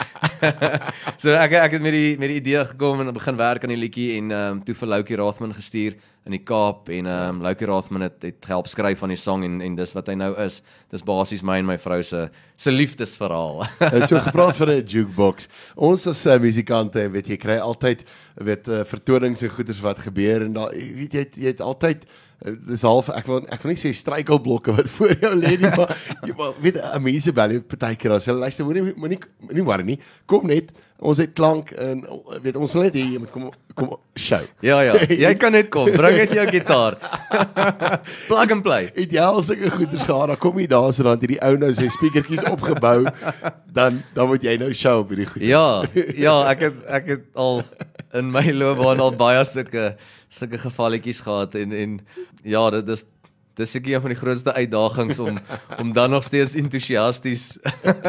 so 1.22 1.30
ek 1.30 1.52
ek 1.52 1.72
het 1.72 1.82
met 1.82 1.92
die 1.92 2.18
met 2.18 2.28
die 2.28 2.40
idee 2.40 2.64
gekom 2.64 3.00
en 3.00 3.12
begin 3.12 3.36
werk 3.36 3.62
aan 3.62 3.74
die 3.74 3.80
liedjie 3.80 4.16
en 4.18 4.30
ehm 4.30 4.50
um, 4.52 4.64
toe 4.64 4.74
vir 4.74 4.88
Loukie 4.88 5.16
Rathman 5.16 5.54
gestuur 5.54 5.96
in 6.24 6.32
die 6.32 6.44
Kaap 6.44 6.88
en 6.88 7.06
ehm 7.06 7.28
um, 7.36 7.42
Loukie 7.42 7.66
Rathman 7.66 8.02
het 8.02 8.22
het 8.22 8.44
help 8.46 8.66
skryf 8.66 8.98
van 8.98 9.08
die 9.08 9.16
song 9.16 9.44
en 9.44 9.60
en 9.60 9.74
dis 9.74 9.92
wat 9.92 10.06
hy 10.06 10.14
nou 10.14 10.34
is. 10.38 10.62
Dis 10.90 11.02
basies 11.02 11.42
my 11.42 11.58
en 11.58 11.66
my 11.66 11.78
vrou 11.78 12.02
se 12.02 12.28
se 12.56 12.70
liefdesverhaal. 12.70 13.64
Dit 13.90 14.08
so 14.08 14.18
gepraat 14.20 14.56
van 14.56 14.70
'n 14.70 14.84
jukebox. 14.86 15.48
Ons 15.76 16.06
as 16.06 16.26
uh, 16.26 16.38
musikante, 16.38 17.10
weet 17.10 17.26
jy, 17.26 17.36
kry 17.36 17.58
altyd 17.58 18.04
weet 18.36 18.68
uh, 18.68 18.84
vertonings 18.84 19.42
en 19.42 19.48
goeders 19.48 19.80
wat 19.80 19.98
gebeur 19.98 20.42
en 20.42 20.52
daar 20.52 20.70
weet 20.70 21.12
jy 21.12 21.26
jy 21.36 21.46
het 21.46 21.60
altyd 21.60 22.04
Eh, 22.04 22.31
dis 22.42 22.82
half 22.86 23.10
ek 23.14 23.26
wil 23.30 23.42
ek 23.54 23.62
wil 23.62 23.72
nie 23.72 23.80
sê 23.80 23.92
struikelblokke 23.94 24.74
wat 24.76 24.88
voor 24.96 25.14
jou 25.14 25.34
lê 25.38 25.56
nie 25.62 25.72
maar 25.76 25.92
jy 26.26 26.34
maar 26.38 26.56
weet 26.62 26.80
mense 27.04 27.34
bel 27.36 27.56
jy 27.56 27.64
partykeer 27.74 28.16
as 28.16 28.26
jy 28.28 28.34
luister 28.36 28.66
moenie 28.66 28.94
moenie 28.96 29.20
moenie 29.42 29.66
worry 29.66 29.86
nie. 29.92 29.98
Kom 30.30 30.48
net 30.50 30.72
ons 31.02 31.18
het 31.18 31.32
klank 31.34 31.72
en 31.82 32.04
weet 32.44 32.56
ons 32.58 32.74
wil 32.76 32.84
net 32.86 32.94
hê 32.98 33.04
jy 33.14 33.20
moet 33.22 33.32
kom 33.34 33.50
kom 33.78 33.94
show. 34.18 34.42
Ja 34.68 34.80
ja. 34.86 34.98
Jy 35.08 35.32
kan 35.40 35.54
net 35.54 35.70
kom. 35.72 35.90
Bring 35.90 36.18
net 36.18 36.34
jou 36.34 36.46
gitaar. 36.50 36.98
Plug 38.28 38.54
and 38.54 38.62
play. 38.66 38.90
Ideaal 38.94 39.42
sulke 39.46 39.70
goeders 39.72 40.04
gehad? 40.06 40.30
Dan 40.34 40.40
kom 40.42 40.60
jy 40.62 40.68
daar 40.70 40.90
so 40.92 41.06
dan 41.06 41.18
het 41.18 41.26
die 41.34 41.40
ou 41.42 41.54
nou 41.58 41.72
sy 41.76 41.88
speakertjies 41.94 42.44
opgebou 42.50 43.06
dan 43.72 44.02
dan 44.14 44.28
moet 44.30 44.44
jy 44.44 44.56
nou 44.60 44.70
show 44.76 45.00
op 45.02 45.12
hierdie 45.12 45.28
goed 45.30 45.44
ja 45.46 45.82
ja 46.18 46.34
ek 46.52 46.66
het 46.68 46.82
ek 47.00 47.08
het 47.14 47.24
al 47.38 47.62
in 48.18 48.28
my 48.32 48.44
loopbaan 48.52 49.00
al 49.00 49.14
baie 49.16 49.44
sulke 49.48 49.92
sulke 50.32 50.60
gevalletjies 50.60 51.20
gehad 51.24 51.56
en 51.60 51.72
en 51.76 51.98
ja, 52.42 52.64
dit 52.78 52.88
is 52.96 53.04
dis 53.60 53.74
ek 53.76 53.88
een 53.90 54.00
van 54.00 54.12
die 54.14 54.16
grootste 54.16 54.54
uitdagings 54.56 55.18
om 55.20 55.38
om 55.82 55.92
dan 55.92 56.10
nog 56.10 56.24
steeds 56.24 56.54
entoesiasties 56.56 57.50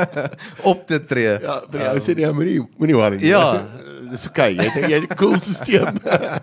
op 0.71 0.85
te 0.87 1.01
tree. 1.03 1.39
Ja, 1.43 1.61
maar 1.71 1.89
jy 1.89 2.03
sê 2.05 2.15
jy 2.19 2.31
moenie 2.35 2.61
moenie 2.79 2.95
worry 2.95 3.19
nie. 3.19 3.27
Ja, 3.31 3.47
dis 4.13 4.27
oké. 4.29 4.45
Okay. 4.45 4.53
Jy 4.53 4.67
het 4.69 4.89
jy 4.89 4.99
het 4.99 5.09
'n 5.09 5.17
cool 5.17 5.37
stelsel. 5.41 5.85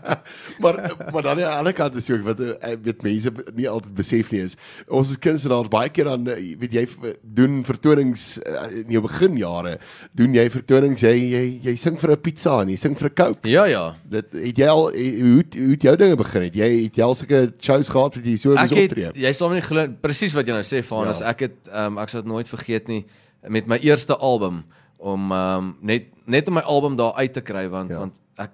maar 0.63 0.77
maar 1.13 1.23
dan 1.23 1.31
aan 1.31 1.43
die 1.43 1.47
ander 1.47 1.73
kant 1.73 1.97
is 1.97 2.11
ook 2.11 2.25
wat 2.27 2.41
eh, 2.41 2.77
weet 2.83 3.03
mense 3.03 3.33
nie 3.55 3.69
altyd 3.69 3.95
besef 3.95 4.31
nie 4.31 4.43
is. 4.43 4.57
Ons 4.89 5.11
is 5.15 5.19
kunstenaars 5.19 5.71
baie 5.71 5.89
keer 5.89 6.11
dan 6.11 6.27
eh, 6.29 6.57
weet 6.59 6.73
jy 6.73 6.85
doen 7.23 7.65
vertonings 7.65 8.39
eh, 8.43 8.83
in 8.83 8.91
jou 8.97 9.03
beginjare, 9.07 9.79
doen 10.13 10.35
jy 10.35 10.47
vertonings 10.51 11.01
jy 11.01 11.15
jy 11.15 11.45
jy 11.71 11.77
sing 11.77 11.99
vir 12.01 12.17
'n 12.17 12.21
pizza 12.21 12.61
en 12.63 12.69
jy 12.69 12.77
sing 12.77 12.99
vir 12.99 13.11
'n 13.11 13.15
Coke. 13.15 13.49
Ja 13.49 13.65
ja. 13.65 13.97
Dit 14.05 14.33
het 14.33 14.57
jy 14.59 14.67
al 14.67 14.91
hoe 14.93 15.45
hoe 15.55 15.77
jou 15.77 15.97
dinge 15.97 16.17
begin 16.17 16.43
het? 16.43 16.55
Jy 16.55 16.71
het 16.85 16.97
jy 16.97 17.05
al 17.05 17.15
sulke 17.15 17.53
shows 17.61 17.89
gehad 17.89 18.15
wat 18.17 18.25
jy 18.25 18.37
so 18.37 18.55
moes 18.55 18.73
optree? 18.73 19.11
Jy 19.15 19.33
sal 19.33 19.51
nie 19.51 19.63
glo 19.63 19.87
presies 20.01 20.35
wat 20.35 20.47
jy 20.47 20.53
nou 20.53 20.67
sê 20.67 20.83
van 20.85 21.09
as 21.09 21.21
ja. 21.21 21.31
ek 21.31 21.41
het 21.41 21.57
um, 21.73 21.99
ek 21.99 22.09
sal 22.09 22.23
dit 22.23 22.31
nooit 22.31 22.49
vergeet 22.49 22.89
nie 22.89 23.05
met 23.49 23.67
my 23.67 23.79
eerste 23.81 24.17
album 24.17 24.65
om 25.01 25.33
um, 25.33 25.77
net 25.81 26.11
net 26.27 26.49
om 26.49 26.55
my 26.55 26.61
album 26.61 26.97
daar 26.97 27.15
uit 27.15 27.33
te 27.33 27.41
kry 27.41 27.69
want 27.69 27.91
ja. 27.91 27.99
want 27.99 28.13
ek 28.37 28.53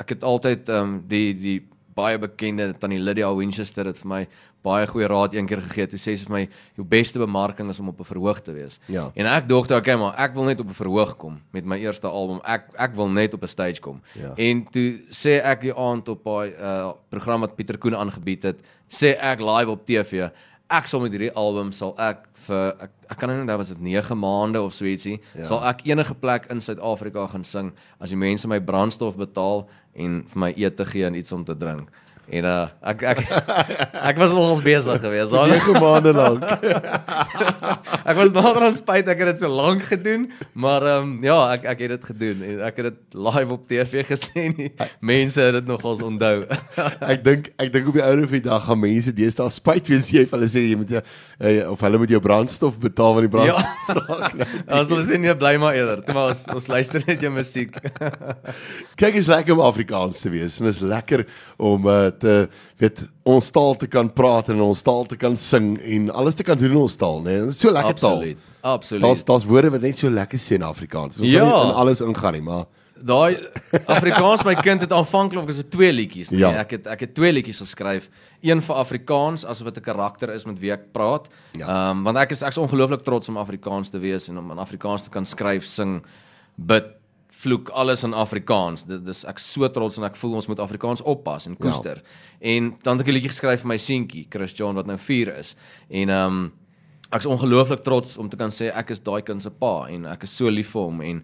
ek 0.00 0.16
het 0.16 0.24
altyd 0.24 0.68
um, 0.68 1.02
die 1.08 1.32
die 1.38 1.60
baie 1.94 2.18
bekende 2.18 2.72
tannie 2.80 3.00
Lydia 3.00 3.28
Winchester 3.36 3.86
het 3.88 3.98
vir 4.00 4.08
my 4.08 4.22
baie 4.62 4.86
goeie 4.86 5.08
raad 5.10 5.34
een 5.34 5.48
keer 5.50 5.62
gegee. 5.64 5.88
Toe 5.90 5.98
sê 5.98 6.14
sy 6.14 6.28
vir 6.28 6.34
my 6.36 6.42
jou 6.78 6.84
beste 6.86 7.18
bemarking 7.20 7.70
is 7.72 7.80
om 7.82 7.90
op 7.90 8.00
'n 8.00 8.04
verhoog 8.04 8.40
te 8.40 8.52
wees. 8.52 8.78
Ja. 8.86 9.10
En 9.14 9.26
ek 9.26 9.48
dink 9.48 9.66
toe 9.66 9.76
okay 9.76 9.96
maar 9.96 10.14
ek 10.16 10.34
wil 10.34 10.44
net 10.44 10.60
op 10.60 10.68
'n 10.68 10.74
verhoog 10.74 11.16
kom 11.16 11.40
met 11.50 11.64
my 11.64 11.78
eerste 11.78 12.06
album. 12.06 12.40
Ek 12.44 12.70
ek 12.78 12.94
wil 12.94 13.08
net 13.08 13.34
op 13.34 13.42
'n 13.42 13.48
stage 13.48 13.80
kom. 13.80 14.00
Ja. 14.14 14.32
En 14.36 14.64
toe 14.70 15.00
sê 15.10 15.42
ek 15.42 15.60
die 15.60 15.74
aand 15.74 16.08
op 16.08 16.24
daai 16.24 16.52
uh, 16.54 16.92
program 17.08 17.40
wat 17.40 17.56
Pieter 17.56 17.78
Koen 17.78 17.96
aangebied 17.96 18.42
het, 18.42 18.58
sê 18.88 19.16
ek 19.18 19.40
live 19.40 19.70
op 19.70 19.86
TV, 19.86 20.30
ek 20.72 20.88
sal 20.90 21.02
met 21.04 21.14
hierdie 21.14 21.32
album 21.38 21.72
sal 21.76 21.94
ek 22.00 22.24
vir 22.46 22.72
ek, 22.86 22.92
ek 23.12 23.18
kan 23.20 23.30
nou 23.30 23.36
nie 23.36 23.44
onthou 23.44 23.58
was 23.60 23.72
dit 23.72 23.82
9 23.86 24.18
maande 24.18 24.62
of 24.62 24.74
so 24.74 24.88
ietsie, 24.88 25.18
ja. 25.36 25.46
sal 25.48 25.62
ek 25.68 25.84
enige 25.86 26.16
plek 26.18 26.48
in 26.52 26.62
Suid-Afrika 26.64 27.28
gaan 27.34 27.44
sing 27.46 27.72
as 28.02 28.14
die 28.14 28.18
mense 28.18 28.48
my 28.50 28.58
brandstof 28.62 29.18
betaal 29.20 29.66
en 29.94 30.22
vir 30.32 30.42
my 30.46 30.50
ete 30.56 30.86
gee 30.88 31.06
en 31.06 31.18
iets 31.18 31.32
om 31.36 31.44
te 31.44 31.56
drink. 31.58 31.92
En 32.30 32.44
uh 32.46 32.66
ek 32.86 33.02
ek 33.02 33.20
ek 34.10 34.18
was 34.20 34.30
nogals 34.30 34.62
besig 34.62 35.00
geweest. 35.02 35.32
Daar 35.34 35.50
9 35.50 35.80
maande 35.82 36.12
lank. 36.14 36.44
ek 38.10 38.16
was 38.18 38.34
nader 38.36 38.68
aan 38.68 38.76
spyt 38.76 39.10
ek 39.10 39.24
het 39.24 39.32
dit 39.32 39.42
so 39.42 39.50
lank 39.50 39.82
gedoen, 39.90 40.28
maar 40.54 40.86
ehm 40.86 41.08
um, 41.08 41.24
ja, 41.26 41.38
ek 41.56 41.66
ek 41.72 41.82
het 41.82 41.94
dit 41.96 42.06
gedoen 42.12 42.44
en 42.46 42.62
ek 42.68 42.78
het 42.78 42.88
dit 42.92 43.18
live 43.18 43.56
op 43.56 43.64
TV 43.66 44.06
gesien. 44.06 44.54
Mense 45.00 45.42
het 45.42 45.58
dit 45.58 45.66
nogals 45.66 46.04
onthou. 46.06 46.46
ek 47.12 47.24
dink 47.26 47.50
ek 47.58 47.72
dink 47.74 47.90
op 47.90 47.98
die 47.98 48.04
ouer 48.06 48.22
van 48.22 48.38
die 48.38 48.46
dag 48.46 48.68
gaan 48.68 48.82
mense 48.84 49.14
deesdae 49.18 49.50
spyt 49.58 49.90
wees 49.90 50.12
jy 50.14 50.24
hulle 50.30 50.50
sê 50.52 50.62
jy 50.68 50.78
moet 50.78 50.94
jy, 50.94 51.02
uh, 51.02 51.52
of 51.74 51.82
hulle 51.82 52.00
moet 52.04 52.14
jou 52.14 52.22
brandstof 52.22 52.78
betaal 52.82 53.18
want 53.18 53.26
die 53.26 53.34
brandstof 53.34 54.14
ja. 54.14 54.30
nou. 54.38 54.48
As 54.78 54.94
hulle 54.94 55.02
sê 55.10 55.18
nee, 55.18 55.34
bly 55.36 55.56
maar 55.58 55.74
eerder. 55.74 56.04
Toe 56.06 56.14
maar 56.14 56.30
ons 56.36 56.46
ons 56.54 56.70
luister 56.70 57.02
net 57.10 57.26
jou 57.26 57.34
musiek. 57.34 57.74
Kyk, 58.94 59.18
is 59.18 59.28
lekker 59.30 59.56
om 59.58 59.66
Afrikaans 59.66 60.22
te 60.22 60.30
wees 60.32 60.60
en 60.62 60.70
is 60.70 60.80
lekker 60.86 61.26
om 61.58 61.90
uh, 61.90 62.11
te 62.18 62.48
weet 62.78 63.08
ons 63.22 63.50
taal 63.50 63.76
te 63.76 63.86
kan 63.86 64.12
praat 64.12 64.48
en 64.48 64.60
ons 64.60 64.82
taal 64.82 65.04
te 65.06 65.16
kan 65.16 65.36
sing 65.36 65.78
en 65.80 66.10
alles 66.10 66.34
te 66.34 66.42
kan 66.42 66.58
doen 66.58 66.70
in 66.70 66.76
ons 66.76 66.96
taal, 66.96 67.20
né? 67.22 67.30
Nee? 67.30 67.40
Dit 67.40 67.48
is 67.56 67.58
so 67.60 67.70
lekker 67.70 67.90
Absoluut. 67.90 68.36
taal. 68.36 68.72
Absoluut. 68.74 69.02
Daar's 69.02 69.24
daar's 69.24 69.44
woorde 69.44 69.70
wat 69.70 69.80
net 69.80 69.98
so 69.98 70.10
lekker 70.10 70.38
sê 70.38 70.54
in 70.54 70.62
Afrikaans. 70.62 71.18
Ons 71.18 71.28
Ja. 71.28 71.44
ja. 71.44 71.44
nie 71.44 71.70
in 71.70 71.74
alles 71.74 72.00
ingaan 72.00 72.32
nie, 72.32 72.42
maar 72.42 72.64
Daai 73.02 73.36
Afrikaans 73.86 74.44
my 74.44 74.54
kind 74.54 74.80
het 74.80 74.92
aanvanklik 74.92 75.46
was 75.46 75.56
dit 75.56 75.70
twee 75.70 75.92
liedjies, 75.92 76.30
nee. 76.30 76.40
Ja. 76.40 76.52
Ek 76.60 76.70
het 76.70 76.86
ek 76.86 77.00
het 77.00 77.14
twee 77.14 77.32
liedjies 77.32 77.58
geskryf. 77.64 78.08
Een 78.42 78.60
vir 78.62 78.76
Afrikaans 78.76 79.44
asof 79.44 79.72
dit 79.72 79.78
'n 79.78 79.82
karakter 79.90 80.30
is 80.34 80.44
met 80.46 80.58
wie 80.60 80.70
ek 80.72 80.92
praat. 80.92 81.26
Ehm 81.58 81.60
Ja. 81.60 81.90
um, 81.90 82.04
want 82.04 82.16
ek 82.16 82.30
is 82.30 82.42
ek's 82.42 82.58
ongelooflik 82.58 83.02
trots 83.02 83.28
om 83.28 83.36
Afrikaans 83.36 83.90
te 83.90 83.98
wees 83.98 84.28
en 84.28 84.38
om 84.38 84.50
in 84.50 84.58
Afrikaans 84.58 85.02
te 85.02 85.10
kan 85.10 85.26
skryf, 85.26 85.66
sing, 85.66 86.02
bid, 86.56 86.84
vloek 87.42 87.68
alles 87.74 88.04
in 88.06 88.14
Afrikaans. 88.14 88.84
Dit 88.86 89.04
dis 89.06 89.24
ek 89.28 89.40
so 89.42 89.68
trots 89.74 89.98
en 89.98 90.06
ek 90.06 90.16
voel 90.20 90.38
ons 90.38 90.48
moet 90.50 90.62
Afrikaans 90.62 91.02
oppas 91.02 91.48
en 91.50 91.56
koester. 91.58 92.02
Ja. 92.02 92.52
En 92.54 92.72
dan 92.82 92.98
het 92.98 93.06
ek 93.06 93.12
'n 93.12 93.16
liedjie 93.16 93.32
geskryf 93.34 93.60
vir 93.60 93.68
my 93.68 93.78
seentjie, 93.78 94.26
Chris 94.30 94.52
John 94.52 94.74
wat 94.74 94.86
nou 94.86 94.98
4 94.98 95.36
is. 95.38 95.54
En 95.90 96.08
ehm 96.08 96.26
um, 96.26 96.52
ek's 97.12 97.26
ongelooflik 97.26 97.82
trots 97.84 98.16
om 98.16 98.28
te 98.28 98.36
kan 98.36 98.50
sê 98.50 98.72
ek 98.74 98.90
is 98.90 99.00
daai 99.00 99.22
kind 99.22 99.42
se 99.42 99.50
pa 99.50 99.86
en 99.88 100.06
ek 100.06 100.22
is 100.22 100.36
so 100.36 100.48
lief 100.48 100.70
vir 100.72 100.82
hom 100.82 101.00
en 101.00 101.22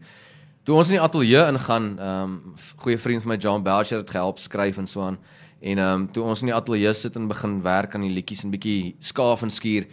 toe 0.64 0.76
ons 0.76 0.90
in 0.90 0.98
die 0.98 1.02
ateljee 1.02 1.46
ingaan, 1.48 1.98
ehm 1.98 2.22
um, 2.22 2.54
goeie 2.76 2.98
vriend 2.98 3.22
van 3.22 3.32
my 3.32 3.37
John 3.37 3.62
Belcher 3.62 3.98
het 3.98 4.10
gehelp 4.10 4.38
skryf 4.38 4.78
en 4.78 4.87
so 4.87 5.00
aan. 5.00 5.18
En 5.60 5.78
ehm 5.78 5.94
um, 5.94 6.12
toe 6.12 6.25
ons 6.25 6.40
in 6.40 6.46
die 6.46 6.54
ateljee 6.54 6.92
sit 6.94 7.16
en 7.16 7.28
begin 7.28 7.62
werk 7.62 7.94
aan 7.94 8.02
die 8.02 8.12
liedjies 8.12 8.44
en 8.44 8.50
bietjie 8.50 8.96
skaaf 9.00 9.42
en 9.42 9.50
skuur 9.50 9.87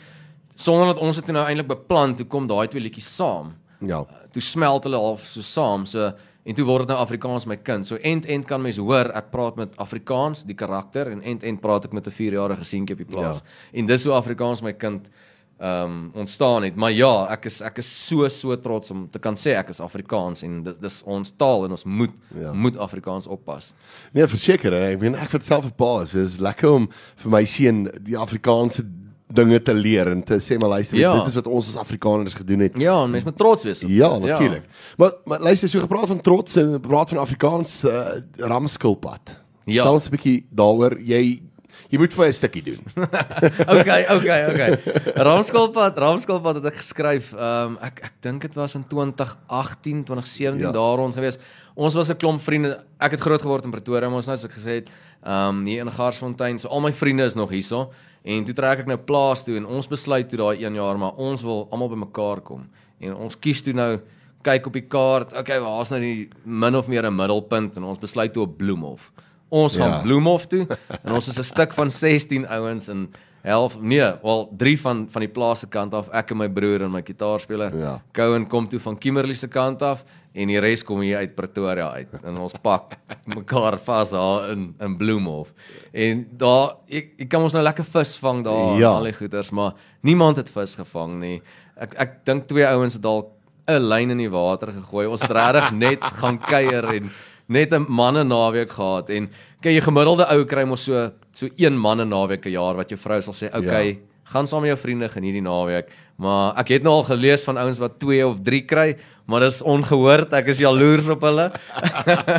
sonder 0.56 0.94
dat 0.94 1.02
ons 1.04 1.16
dit 1.16 1.32
nou 1.36 1.44
eintlik 1.46 1.68
beplan, 1.68 2.16
toe 2.16 2.26
kom 2.26 2.48
daai 2.48 2.68
twee 2.72 2.84
liedjies 2.84 3.10
saam. 3.16 3.54
Ja. 3.80 4.06
Toe 4.32 4.42
smelt 4.42 4.84
hulle 4.84 4.98
half 4.98 5.26
so 5.26 5.42
saam. 5.42 5.86
So 5.86 6.12
en 6.46 6.56
toe 6.56 6.66
word 6.66 6.86
dit 6.86 6.94
nou 6.94 7.02
Afrikaans 7.02 7.46
my 7.50 7.58
kind. 7.58 7.88
So 7.88 7.96
end 7.96 8.26
end 8.26 8.46
kan 8.46 8.62
mens 8.62 8.78
hoor 8.78 9.10
ek 9.18 9.32
praat 9.32 9.56
met 9.56 9.78
Afrikaans, 9.82 10.44
die 10.46 10.56
karakter 10.56 11.10
en 11.12 11.22
end 11.22 11.44
end 11.44 11.62
praat 11.62 11.86
ek 11.86 11.94
met 11.94 12.08
'n 12.08 12.12
4-jarige 12.12 12.64
seentjie 12.64 12.94
op 12.94 13.02
die 13.02 13.14
plaas. 13.14 13.42
Ja. 13.42 13.80
En 13.80 13.86
dis 13.86 14.04
hoe 14.04 14.14
Afrikaans 14.14 14.62
my 14.62 14.74
kind 14.74 15.10
ehm 15.58 15.84
um, 15.84 16.12
ontstaan 16.14 16.64
het. 16.64 16.76
Maar 16.76 16.92
ja, 16.92 17.28
ek 17.32 17.46
is 17.46 17.62
ek 17.62 17.78
is 17.78 18.08
so 18.08 18.28
so 18.30 18.56
trots 18.60 18.92
om 18.92 19.10
te 19.10 19.20
kan 19.20 19.36
sê 19.36 19.56
ek 19.56 19.70
is 19.70 19.80
Afrikaans 19.80 20.44
en 20.44 20.64
dit 20.64 20.82
dis 20.82 21.04
ons 21.04 21.32
taal 21.36 21.66
en 21.66 21.72
ons 21.72 21.84
moet 21.84 22.12
Ja. 22.34 22.42
ja. 22.42 22.54
moet 22.54 22.78
Afrikaans 22.78 23.28
oppas. 23.28 23.74
Nee, 24.12 24.28
verseker, 24.28 24.74
ek 24.74 25.00
meen 25.00 25.16
ek 25.16 25.30
vind 25.30 25.44
self 25.44 25.66
'n 25.66 25.72
pa 25.76 26.02
is, 26.02 26.14
is 26.14 26.40
lekker 26.40 26.72
om 26.72 26.90
vir 27.16 27.32
my 27.32 27.46
seun 27.46 27.90
die 28.02 28.18
Afrikaanse 28.18 28.84
dinge 29.28 29.62
te 29.62 29.74
leer 29.74 30.08
en 30.12 30.24
te 30.24 30.38
sê 30.40 30.58
maar 30.58 30.70
luister, 30.70 30.98
Ja. 30.98 31.14
dit 31.18 31.28
is 31.28 31.34
wat 31.34 31.48
ons 31.48 31.68
as 31.68 31.76
Afrikaners 31.82 32.34
gedoen 32.34 32.60
het. 32.60 32.78
Ja, 32.78 33.04
en 33.04 33.10
mens 33.10 33.24
moet 33.24 33.38
trots 33.38 33.64
wees. 33.64 33.84
op 33.84 33.90
Ja, 33.90 34.10
dit. 34.20 34.28
natuurlik. 34.30 34.64
Maar 34.98 35.12
maar 35.26 35.40
luister, 35.40 35.70
so 35.70 35.80
gepraat 35.80 36.08
van 36.08 36.22
trots 36.22 36.56
en 36.56 36.72
gepraat 36.72 37.10
van 37.10 37.18
Afrikaans 37.18 37.84
uh, 37.84 38.08
ramskilpad. 38.38 39.42
Ja. 39.66 39.84
Tel 39.84 39.94
ons 39.94 40.08
'n 40.08 40.12
bietjie 40.12 40.46
daaroor. 40.52 41.00
Jy 41.02 41.42
jy 41.90 41.98
moet 42.00 42.14
vir 42.14 42.26
'n 42.28 42.34
stukkie 42.34 42.64
doen. 42.64 42.80
okay, 43.80 44.06
okay, 44.16 44.42
okay. 44.52 44.80
Ramskulpad, 45.16 45.98
Ramskulpad 45.98 46.56
het 46.56 46.66
ek 46.66 46.76
geskryf. 46.82 47.34
Ehm 47.34 47.76
um, 47.76 47.78
ek 47.82 48.00
ek 48.04 48.14
dink 48.22 48.42
dit 48.42 48.54
was 48.56 48.76
in 48.76 48.86
2018, 48.88 50.04
2017 50.06 50.60
Ja. 50.60 50.66
ja. 50.68 50.72
daar 50.72 50.98
rond 50.98 51.14
gewees. 51.14 51.38
Ons 51.76 51.94
was 51.94 52.10
'n 52.10 52.16
klomp 52.18 52.42
vriende. 52.42 52.84
Ek 53.00 53.12
het 53.12 53.20
groot 53.20 53.42
geword 53.42 53.64
in 53.66 53.72
Pretoria, 53.72 54.08
maar 54.08 54.18
ons 54.18 54.28
nou 54.28 54.38
soos 54.38 54.50
ek 54.50 54.58
gesê 54.58 54.74
het, 54.82 54.90
ehm 55.24 55.48
um, 55.50 55.66
hier 55.66 55.82
in 55.86 55.92
Garsfontein. 55.92 56.60
So 56.60 56.68
al 56.68 56.82
my 56.82 56.94
vriende 56.94 57.24
is 57.26 57.36
nog 57.36 57.50
hierso. 57.50 57.92
En 58.26 58.46
toe 58.46 58.56
trek 58.58 58.80
ek 58.80 58.90
nou 58.90 58.98
plaas 58.98 59.44
toe 59.46 59.58
en 59.60 59.68
ons 59.70 59.88
besluit 59.88 60.30
toe 60.30 60.40
daai 60.42 60.66
1 60.66 60.78
jaar 60.80 60.98
maar 60.98 61.14
ons 61.22 61.44
wil 61.46 61.68
almal 61.72 61.92
bymekaar 61.94 62.42
kom. 62.42 62.66
En 63.00 63.14
ons 63.28 63.38
kies 63.40 63.62
toe 63.62 63.74
nou 63.78 64.00
kyk 64.46 64.70
op 64.70 64.74
die 64.78 64.86
kaart. 64.88 65.34
Okay, 65.38 65.60
waar's 65.62 65.92
nou 65.94 66.00
die 66.02 66.30
min 66.44 66.76
of 66.76 66.88
meer 66.88 67.06
'n 67.06 67.16
middelpunt 67.16 67.78
en 67.78 67.84
ons 67.84 68.00
besluit 68.00 68.34
toe 68.34 68.44
op 68.44 68.58
Bloemhof. 68.58 69.12
Ons 69.50 69.76
gaan 69.76 69.90
Ja. 69.90 70.02
Bloemhof 70.02 70.48
toe 70.48 70.68
en 71.04 71.14
ons 71.14 71.28
is 71.28 71.38
'n 71.38 71.44
stuk 71.44 71.74
van 71.74 71.92
16 71.92 72.48
ouens 72.48 72.88
en 72.88 73.10
half 73.54 73.80
nee, 73.82 74.12
wel 74.24 74.50
3 74.58 74.80
van 74.82 75.08
van 75.10 75.22
die 75.22 75.30
plaas 75.30 75.60
se 75.60 75.68
kant 75.68 75.94
af, 75.94 76.10
ek 76.10 76.32
en 76.32 76.38
my 76.38 76.48
broer 76.50 76.82
en 76.82 76.92
my 76.92 77.02
gitaarspeler. 77.06 77.76
Ja. 77.78 78.02
Cohen 78.14 78.48
kom 78.48 78.68
toe 78.68 78.80
van 78.80 78.98
Kimberley 78.98 79.36
se 79.36 79.48
kant 79.48 79.82
af 79.82 80.04
en 80.36 80.48
die 80.48 80.60
res 80.60 80.84
kom 80.84 81.00
hier 81.00 81.18
uit 81.18 81.36
Pretoria 81.36 81.92
uit. 81.92 82.10
En 82.24 82.38
ons 82.38 82.54
pak 82.62 82.98
mekaar 83.38 83.78
vas 83.80 84.10
daar 84.12 84.50
in 84.52 84.74
in 84.82 84.98
Bloemhof. 84.98 85.54
En 85.94 86.26
daar 86.38 86.76
ek, 86.90 87.14
ek 87.20 87.30
kan 87.30 87.42
ons 87.42 87.54
nou 87.54 87.64
lekker 87.64 87.86
vis 87.86 88.18
vang 88.18 88.44
daar 88.44 88.80
Ja. 88.80 88.90
al 88.98 89.04
die 89.04 89.14
goeters, 89.14 89.52
maar 89.52 89.74
niemand 90.02 90.38
het 90.38 90.50
vis 90.50 90.76
gevang 90.76 91.20
nie. 91.20 91.42
Ek 91.78 91.94
ek 92.00 92.26
dink 92.26 92.48
twee 92.48 92.66
ouens 92.68 92.94
het 92.94 93.04
dalk 93.04 93.32
'n 93.68 93.80
lyn 93.82 94.12
in 94.12 94.18
die 94.18 94.30
water 94.30 94.72
gegooi. 94.74 95.08
Ons 95.08 95.22
het 95.22 95.32
regtig 95.32 95.72
net 95.72 96.04
gaan 96.22 96.38
kuier 96.40 96.84
en 96.86 97.10
net 97.48 97.74
'n 97.74 97.86
manne 97.90 98.24
naweek 98.24 98.72
gehad 98.72 99.10
en 99.10 99.30
kyk 99.62 99.74
jy 99.74 99.82
gemiddelde 99.82 100.26
ou 100.32 100.46
kry 100.46 100.66
mos 100.66 100.84
so 100.84 101.12
so 101.34 101.48
een 101.58 101.78
manne 101.78 102.06
naweek 102.06 102.46
'n 102.46 102.52
jaar 102.52 102.76
wat 102.76 102.90
jou 102.90 102.98
vrou 102.98 103.22
sal 103.22 103.34
sê, 103.34 103.48
"Oké, 103.48 103.58
okay, 103.66 103.88
Ja. 103.88 103.96
gaan 104.24 104.48
saam 104.48 104.62
met 104.62 104.70
jou 104.70 104.78
vriende 104.78 105.10
geniet 105.10 105.34
die 105.34 105.42
naweek." 105.42 105.88
Maar 106.18 106.56
ek 106.60 106.68
het 106.68 106.84
nou 106.84 106.94
al 106.94 107.04
gelees 107.04 107.44
van 107.44 107.58
ouens 107.58 107.78
wat 107.78 108.00
2 108.00 108.26
of 108.28 108.38
3 108.42 108.62
kry, 108.66 108.96
maar 109.28 109.40
dis 109.42 109.62
ongehoord. 109.62 110.32
Ek 110.34 110.48
is 110.48 110.58
jaloers 110.60 111.10
op 111.10 111.22
hulle. 111.22 111.52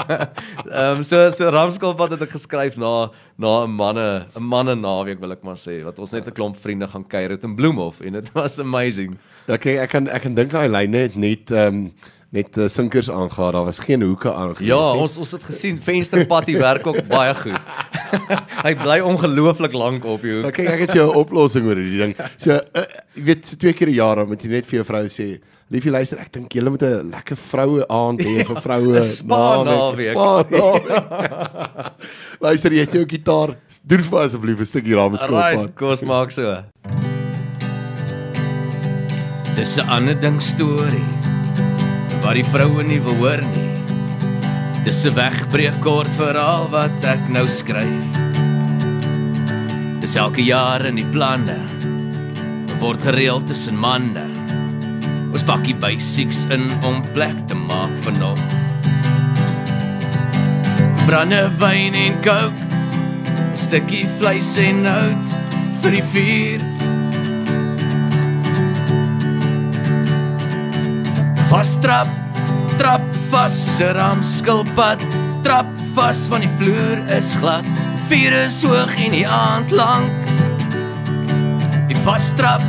Ehm 0.71 0.97
um, 0.97 1.03
so 1.03 1.31
so 1.31 1.49
Ramskulpad 1.51 2.11
het 2.11 2.23
ek 2.23 2.31
geskryf 2.31 2.77
na 2.77 3.11
na 3.39 3.65
'n 3.65 3.71
manne 3.71 4.27
'n 4.35 4.43
manne 4.43 4.75
naweek 4.75 5.21
wil 5.21 5.33
ek 5.33 5.43
maar 5.43 5.57
sê 5.57 5.85
wat 5.85 5.99
ons 5.99 6.13
net 6.13 6.27
'n 6.27 6.33
klomp 6.33 6.57
vriende 6.57 6.89
gaan 6.89 7.05
kuier 7.05 7.31
het 7.31 7.45
in 7.45 7.55
Bloemhof 7.55 8.01
en 8.01 8.13
dit 8.13 8.33
was 8.33 8.59
amazing. 8.59 9.19
Ja, 9.47 9.57
kyk, 9.57 9.79
ek 9.79 9.91
kan 9.91 10.09
ek 10.09 10.23
kan 10.23 10.35
dink 10.35 10.51
daai 10.51 10.69
lyne 10.69 10.97
het 10.97 11.17
net 11.17 11.51
ehm 11.51 11.67
um, 11.75 11.93
net 12.37 12.57
uh, 12.61 12.69
sinkers 12.73 13.09
aangegaan. 13.11 13.53
Daar 13.57 13.65
was 13.69 13.79
geen 13.83 14.03
hoeke 14.05 14.31
aangegaan. 14.33 14.67
Ja, 14.69 14.79
ons 15.01 15.17
ons 15.23 15.33
het 15.37 15.43
gesien 15.49 15.81
vensterpad 15.83 16.51
werk 16.61 16.87
ook 16.87 17.01
baie 17.11 17.35
goed. 17.35 17.59
Hy 18.67 18.73
bly 18.79 19.01
ongelooflik 19.03 19.73
lank 19.77 20.05
op 20.05 20.23
die 20.23 20.31
Ja, 20.37 20.43
hoek. 20.45 20.53
kyk, 20.57 20.69
ek 20.77 20.81
het 20.87 20.93
jou 21.01 21.09
'n 21.11 21.17
oplossing 21.25 21.67
oor 21.67 21.77
hierdie 21.81 21.99
ding. 22.05 22.15
So, 22.37 22.53
uh, 22.55 22.85
jy 23.17 23.23
weet, 23.31 23.47
so 23.47 23.57
twee 23.57 23.73
keer 23.73 23.89
'n 23.89 23.95
jaar 23.99 24.17
dan 24.17 24.29
moet 24.29 24.43
jy 24.43 24.49
net 24.51 24.67
vir 24.67 24.77
jou 24.83 24.85
vrou 24.85 25.05
sê, 25.09 25.41
"Liefie, 25.71 25.91
luister, 25.91 26.19
ek 26.21 26.33
dink 26.33 26.53
julle 26.53 26.71
moet 26.71 26.83
'n 26.83 27.11
lekker 27.11 27.37
vroue 27.37 27.85
aand 27.89 28.21
hê 28.23 28.45
vir 28.47 28.57
vroue 28.63 28.97
'n 29.01 29.03
spa 29.03 29.63
naweek." 29.65 30.15
Spa 30.15 30.45
naweek. 30.51 31.93
luister, 32.47 32.71
jy 32.73 32.81
het 32.87 32.93
jou 32.93 33.05
gitaar. 33.07 33.57
Doen 33.83 34.03
vir 34.03 34.19
asseblief 34.21 34.61
'n 34.61 34.65
stukkie 34.67 34.95
rameskop 34.95 35.31
Right, 35.31 35.59
aan. 35.59 35.73
kom 35.75 35.89
ons 35.89 36.03
maak 36.03 36.31
so. 36.31 36.63
Dis 39.57 39.77
'n 39.79 39.89
ander 39.89 40.15
ding 40.21 40.41
storie 40.43 41.05
wat 42.27 42.35
die 42.35 42.49
vroue 42.51 42.83
nie 42.83 42.99
wil 42.99 43.15
hoor 43.21 43.43
nie. 43.53 43.69
Dis 44.83 45.05
'n 45.07 45.15
wegbreek 45.15 45.77
kort 45.81 46.11
verhaal 46.19 46.67
wat 46.71 47.05
ek 47.05 47.23
nou 47.31 47.47
skryf. 47.47 48.07
Dis 50.01 50.17
elke 50.17 50.43
jaar 50.43 50.83
in 50.87 50.97
die 50.97 51.07
planne 51.15 51.59
word 52.81 53.01
gereël 53.03 53.41
tussen 53.47 53.79
manne. 53.79 54.27
Ons 55.33 55.45
pak 55.45 55.63
die 55.65 55.75
basics 55.75 56.45
in 56.51 56.67
om 56.83 57.03
plek 57.15 57.47
te 57.47 57.55
maak 57.55 57.95
vir 58.03 58.19
nog. 58.19 58.43
Brandewyn 61.07 61.95
en 61.95 62.15
coke, 62.27 62.63
'n 63.53 63.57
stukkie 63.57 64.07
vleis 64.19 64.59
en 64.59 64.85
hout 64.85 65.27
vir 65.83 65.91
die 65.91 66.07
vuur. 66.13 66.76
Vas 71.57 71.79
trap, 71.81 72.09
trap 72.77 73.01
vas, 73.33 73.55
se 73.77 73.87
ram 73.97 74.21
skilpad, 74.21 75.01
trap 75.41 75.65
vas 75.97 76.19
van 76.29 76.43
die 76.45 76.51
vloer 76.59 77.01
is 77.17 77.31
glad. 77.41 77.65
Vuur 78.11 78.35
is 78.43 78.59
hoog 78.61 78.93
en 79.01 79.17
die 79.17 79.25
aand 79.25 79.73
lank. 79.73 80.35
Vas 82.05 82.29
trap, 82.37 82.61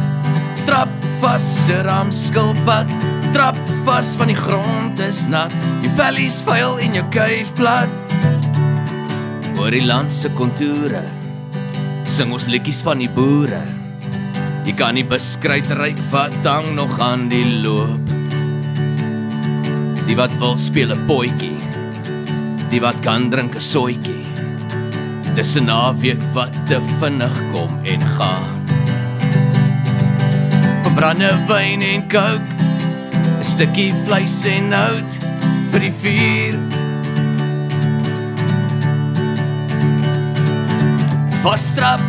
trap 0.64 0.88
vas, 1.20 1.50
ram 1.84 2.16
skilpad, 2.16 2.96
trap 3.36 3.60
vas 3.84 4.16
van 4.16 4.32
die 4.32 4.40
grond 4.40 5.04
is 5.04 5.26
nat. 5.28 5.52
Jou 5.84 5.92
valleys 6.00 6.40
vuil 6.48 6.80
en 6.88 6.96
jou 7.02 7.06
kuif 7.12 7.52
plat. 7.60 7.92
Oor 9.60 9.76
die 9.76 9.84
land 9.84 10.16
se 10.16 10.32
kontoure 10.40 11.04
sing 12.08 12.32
ons 12.32 12.48
liedjies 12.48 12.86
van 12.88 13.04
die 13.04 13.12
boere. 13.12 13.66
Jy 14.64 14.80
kan 14.80 14.96
nie 14.96 15.04
beskryf 15.04 15.76
ryk 15.76 16.00
wat 16.16 16.40
hang 16.48 16.72
nog 16.80 16.96
aan 17.04 17.28
die 17.28 17.50
loop. 17.68 18.07
Die 20.08 20.16
wat 20.16 20.32
wil 20.40 20.56
speel 20.58 20.92
'n 20.96 21.06
potjie. 21.06 21.60
Die 22.72 22.80
wat 22.80 23.00
kan 23.04 23.30
drink 23.30 23.56
'n 23.56 23.62
soetjie. 23.62 24.24
Dis 25.36 25.56
'n 25.56 25.66
naweek 25.66 26.22
wat 26.34 26.56
te 26.68 26.80
vinnig 27.00 27.36
kom 27.52 27.72
en 27.84 28.02
gaan. 28.18 28.48
Van 30.84 30.94
brandewyn 30.94 31.82
en 31.82 32.02
coke, 32.08 32.52
'n 33.40 33.44
stukkie 33.44 33.94
vleis 34.06 34.46
en 34.46 34.72
hout 34.72 35.14
vir 35.72 35.80
die 35.80 35.96
vuur. 36.02 36.56
Vastrap, 41.44 42.02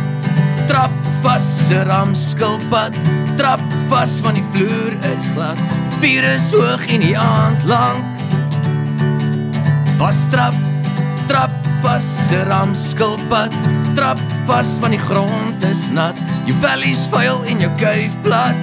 trap 0.67 0.91
vas, 1.21 1.69
ram 1.85 2.15
skilpad, 2.15 2.95
trap 3.37 3.61
vas 3.89 4.19
van 4.21 4.33
die 4.33 4.47
vloer 4.53 4.93
is 5.13 5.29
glad. 5.35 5.88
Vuur 5.99 6.23
is 6.23 6.53
hoog 6.55 6.83
in 6.87 7.01
die 7.03 7.15
aand 7.19 7.63
lank. 7.67 8.21
Vastrap, 9.99 10.55
trap 11.27 11.51
vas, 11.83 12.07
ram 12.47 12.71
skilpad, 12.71 13.51
trap 13.97 14.21
vas 14.47 14.77
van 14.79 14.95
die 14.95 14.99
grond 15.01 15.65
is 15.67 15.89
nat. 15.91 16.15
Jou 16.47 16.55
valleys 16.63 17.01
vuil 17.11 17.43
en 17.51 17.59
jou 17.65 17.71
kuif 17.81 18.15
plat. 18.23 18.61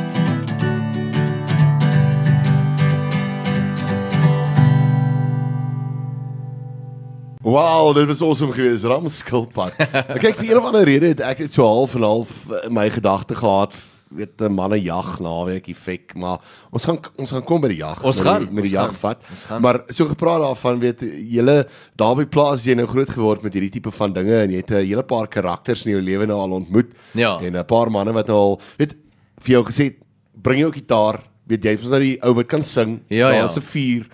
Wow, 7.44 7.92
dit 7.94 8.08
was 8.08 8.24
awesome 8.24 8.56
geweest, 8.56 8.88
Ramskilpad. 8.88 9.76
Kyk 10.24 10.40
vir 10.40 10.54
een 10.54 10.62
of 10.62 10.70
ander 10.72 10.88
rede 10.88 11.12
het 11.12 11.20
ek 11.20 11.44
dit 11.44 11.52
so 11.52 11.68
half 11.68 12.00
en 12.00 12.08
half 12.08 12.32
in 12.62 12.72
my 12.80 12.88
gedagte 12.96 13.36
gehad 13.36 13.76
weet 14.08 14.40
'n 14.40 14.52
manne 14.54 14.82
jag 14.82 15.20
naweek 15.20 15.68
effek, 15.68 16.14
maar 16.14 16.38
ons 16.70 16.84
gaan 16.84 16.98
ons 17.16 17.30
gaan 17.30 17.44
kom 17.44 17.60
by 17.60 17.68
die 17.68 17.76
jag. 17.78 18.04
Ons 18.04 18.20
gaan 18.20 18.48
met 18.50 18.64
die 18.64 18.72
jag 18.72 18.94
vat. 18.94 19.18
Maar 19.60 19.82
so 19.88 20.06
gepraat 20.06 20.40
daarvan 20.40 20.78
weet 20.78 21.00
julle 21.30 21.66
daar 21.96 22.16
by 22.16 22.24
plaas 22.24 22.64
jy 22.64 22.74
nou 22.74 22.86
groot 22.86 23.10
geword 23.10 23.42
met 23.42 23.52
hierdie 23.52 23.70
tipe 23.70 23.90
van 23.90 24.12
dinge 24.12 24.42
en 24.42 24.50
jy 24.50 24.56
het 24.56 24.70
'n 24.70 24.86
hele 24.86 25.02
paar 25.02 25.26
karakters 25.26 25.86
in 25.86 25.92
jou 25.92 26.02
lewe 26.02 26.26
nou 26.26 26.38
al 26.38 26.52
ontmoet. 26.52 26.92
Ja. 27.14 27.38
En 27.40 27.56
'n 27.56 27.64
paar 27.64 27.90
manne 27.90 28.12
wat 28.12 28.26
nou 28.28 28.36
al 28.36 28.60
weet 28.78 28.94
vir 29.40 29.52
jou 29.52 29.64
gesê 29.64 29.94
bring 30.42 30.60
jou 30.60 30.72
gitaar, 30.72 31.22
weet 31.48 31.64
jy, 31.64 31.76
ons 31.76 31.90
nou 31.90 32.00
die 32.00 32.18
ou 32.22 32.34
wat 32.34 32.46
kan 32.46 32.62
sing. 32.62 33.00
Ja, 33.08 33.30
ja. 33.30 33.40
Daar's 33.40 33.56
'n 33.56 33.62
vuur 33.62 34.06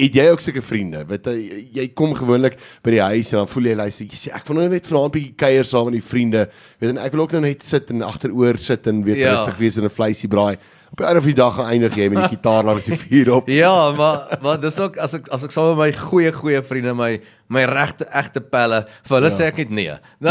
het 0.00 0.16
jy 0.18 0.26
ook 0.32 0.42
sulke 0.42 0.62
vriende? 0.64 1.04
Weet 1.08 1.28
jy 1.30 1.60
jy 1.78 1.88
kom 1.96 2.14
gewoonlik 2.16 2.56
by 2.84 2.96
die 2.96 3.02
huis 3.02 3.32
en 3.32 3.42
dan 3.42 3.50
voel 3.50 3.70
jy 3.70 3.74
luister 3.78 4.06
jy 4.06 4.18
sê 4.18 4.32
ek 4.34 4.48
wil 4.48 4.60
nou 4.60 4.68
net 4.72 4.88
vanaand 4.90 5.14
bietjie 5.14 5.34
kuier 5.44 5.68
saam 5.68 5.90
met 5.90 5.98
die 5.98 6.06
vriende. 6.06 6.46
Weet 6.80 6.94
en 6.94 7.02
ek 7.04 7.14
wil 7.14 7.24
ook 7.26 7.36
nou 7.36 7.44
net 7.46 7.62
sit 7.62 7.92
en 7.94 8.06
agteroor 8.06 8.58
sit 8.62 8.88
en 8.90 9.04
weet 9.06 9.22
ja. 9.22 9.34
rustig 9.36 9.60
wees 9.62 9.78
en 9.78 9.86
'n 9.86 9.94
vleisie 9.94 10.30
braai. 10.30 10.56
Op 10.94 11.00
die 11.00 11.06
einde 11.08 11.20
van 11.20 11.32
die 11.32 11.40
dag 11.40 11.56
eindig 11.58 11.94
jy 11.98 12.04
met 12.06 12.20
die 12.22 12.36
gitaar 12.36 12.66
langs 12.68 12.86
die 12.86 12.94
vuur 12.94 13.32
op. 13.40 13.48
Ja, 13.50 13.90
maar 13.98 14.38
maar 14.44 14.60
dis 14.62 14.76
ook 14.78 14.94
as 15.02 15.16
ek 15.18 15.26
as 15.34 15.42
ek 15.42 15.50
saam 15.50 15.72
met 15.72 15.80
my 15.80 15.88
goeie 16.06 16.30
goeie 16.30 16.60
vriende 16.62 16.94
my 16.94 17.18
my 17.50 17.64
regte 17.68 18.06
egte 18.14 18.40
pelle 18.40 18.86
vir 19.04 19.16
hulle 19.18 19.28
ja. 19.28 19.36
sê 19.36 19.48
ek 19.50 19.58
net 19.58 19.70
nee. 19.74 19.96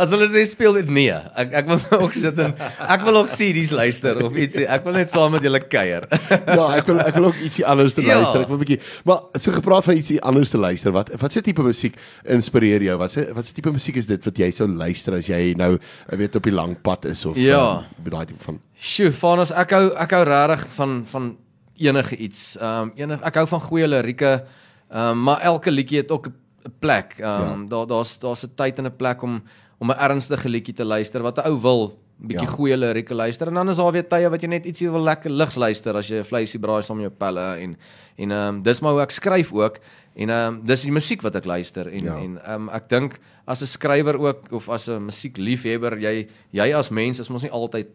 as 0.00 0.14
hulle 0.14 0.28
sê 0.30 0.44
speel 0.48 0.78
dit 0.78 0.92
nee. 0.94 1.16
Ek 1.42 1.56
ek 1.58 1.66
wil 1.72 1.82
ook 1.98 2.14
sit 2.16 2.38
en 2.40 2.54
ek 2.62 3.02
wil 3.08 3.18
ook 3.20 3.28
CD's 3.34 3.74
luister 3.74 4.22
of 4.22 4.38
ietsie. 4.38 4.68
Ek 4.70 4.86
wil 4.86 4.94
net 5.00 5.10
saam 5.10 5.34
met 5.34 5.42
julle 5.42 5.60
kuier. 5.66 6.06
ja, 6.30 6.70
ek 6.78 6.86
wil 6.92 7.02
ek 7.02 7.18
wil 7.18 7.26
ook 7.32 7.42
ietsie 7.42 7.66
anders 7.66 7.98
te 7.98 8.06
ja. 8.06 8.20
luister. 8.20 8.46
Ek 8.46 8.54
wil 8.54 8.60
'n 8.60 8.62
bietjie 8.62 8.78
maar 9.10 9.26
so 9.42 9.50
gepraat 9.58 9.90
van 9.90 9.98
ietsie 9.98 10.20
anders 10.22 10.54
te 10.54 10.62
luister. 10.62 10.94
Wat 10.94 11.10
wat 11.18 11.34
se 11.34 11.42
tipe 11.42 11.66
musiek 11.66 11.98
inspireer 12.38 12.86
jou? 12.86 12.94
Wat 13.02 13.18
se 13.18 13.26
wat 13.34 13.50
se 13.50 13.58
tipe 13.58 13.74
musiek 13.74 13.98
is 13.98 14.06
dit 14.06 14.30
wat 14.30 14.42
jy 14.46 14.54
sou 14.54 14.70
luister 14.70 15.18
as 15.18 15.26
jy 15.26 15.58
nou 15.58 15.74
weet 16.14 16.38
op 16.38 16.46
die 16.46 16.54
lang 16.54 16.78
pad 16.78 17.10
is 17.10 17.26
of 17.26 17.34
ja. 17.36 17.82
um, 17.82 18.06
daai 18.06 18.30
tipe 18.30 18.38
van 18.46 18.51
van 18.52 18.60
Sjoe, 18.82 19.12
Fanos, 19.12 19.52
ek 19.54 19.70
hou 19.70 19.92
ek 19.94 20.10
hou 20.10 20.22
regtig 20.26 20.66
van 20.74 21.06
van 21.06 21.36
enige 21.78 22.16
iets. 22.16 22.56
Ehm 22.56 22.82
um, 22.82 22.92
enig 22.96 23.22
ek 23.22 23.34
hou 23.34 23.46
van 23.46 23.60
goeie 23.60 23.88
lirieke. 23.88 24.44
Ehm 24.90 25.10
um, 25.10 25.22
maar 25.22 25.40
elke 25.40 25.70
liedjie 25.70 26.02
het 26.02 26.10
ook 26.10 26.26
'n 26.28 26.72
plek. 26.78 27.14
Ehm 27.18 27.52
um, 27.52 27.62
ja. 27.62 27.68
daar 27.68 27.86
daar's 27.86 28.18
daar's 28.18 28.44
'n 28.44 28.54
tyd 28.54 28.78
en 28.78 28.86
'n 28.86 28.96
plek 28.96 29.22
om 29.22 29.42
om 29.78 29.90
'n 29.90 29.98
ernstige 29.98 30.48
liedjie 30.48 30.74
te 30.74 30.84
luister 30.84 31.22
wat 31.22 31.38
'n 31.38 31.48
ou 31.48 31.60
wil 31.60 31.98
bietjie 32.22 32.46
ja. 32.46 32.54
goeie 32.54 32.76
lirieke 32.76 33.14
luister 33.14 33.50
en 33.50 33.54
dan 33.54 33.70
is 33.72 33.80
daar 33.80 33.92
weer 33.92 34.06
tye 34.06 34.28
wat 34.30 34.42
jy 34.42 34.48
net 34.48 34.66
ietsie 34.66 34.90
wil 34.90 35.02
lekker 35.02 35.30
ligs 35.30 35.56
luister 35.58 35.96
as 35.98 36.08
jy 36.08 36.20
'n 36.20 36.28
vleisie 36.28 36.60
braai 36.60 36.82
saam 36.82 36.96
met 36.96 37.10
jou 37.10 37.16
pelle 37.18 37.46
en 37.58 37.76
en 38.16 38.30
ehm 38.30 38.48
um, 38.48 38.62
dis 38.62 38.80
maar 38.80 38.92
hoe 38.92 39.02
ek 39.02 39.10
skryf 39.10 39.52
ook 39.52 39.80
en 40.14 40.30
ehm 40.30 40.54
um, 40.54 40.60
dis 40.66 40.82
die 40.82 40.92
musiek 40.92 41.22
wat 41.22 41.36
ek 41.36 41.44
luister 41.44 41.88
en 41.88 42.04
ja. 42.04 42.16
en 42.16 42.38
ehm 42.38 42.62
um, 42.62 42.68
ek 42.68 42.88
dink 42.88 43.18
as 43.44 43.62
'n 43.62 43.66
skrywer 43.66 44.18
ook 44.18 44.52
of 44.52 44.68
as 44.68 44.88
'n 44.88 45.02
musiekliefhebber 45.02 45.98
jy 45.98 46.28
jy 46.50 46.74
as 46.74 46.90
mens 46.90 47.18
is 47.18 47.28
mos 47.28 47.42
nie 47.42 47.50
altyd 47.50 47.88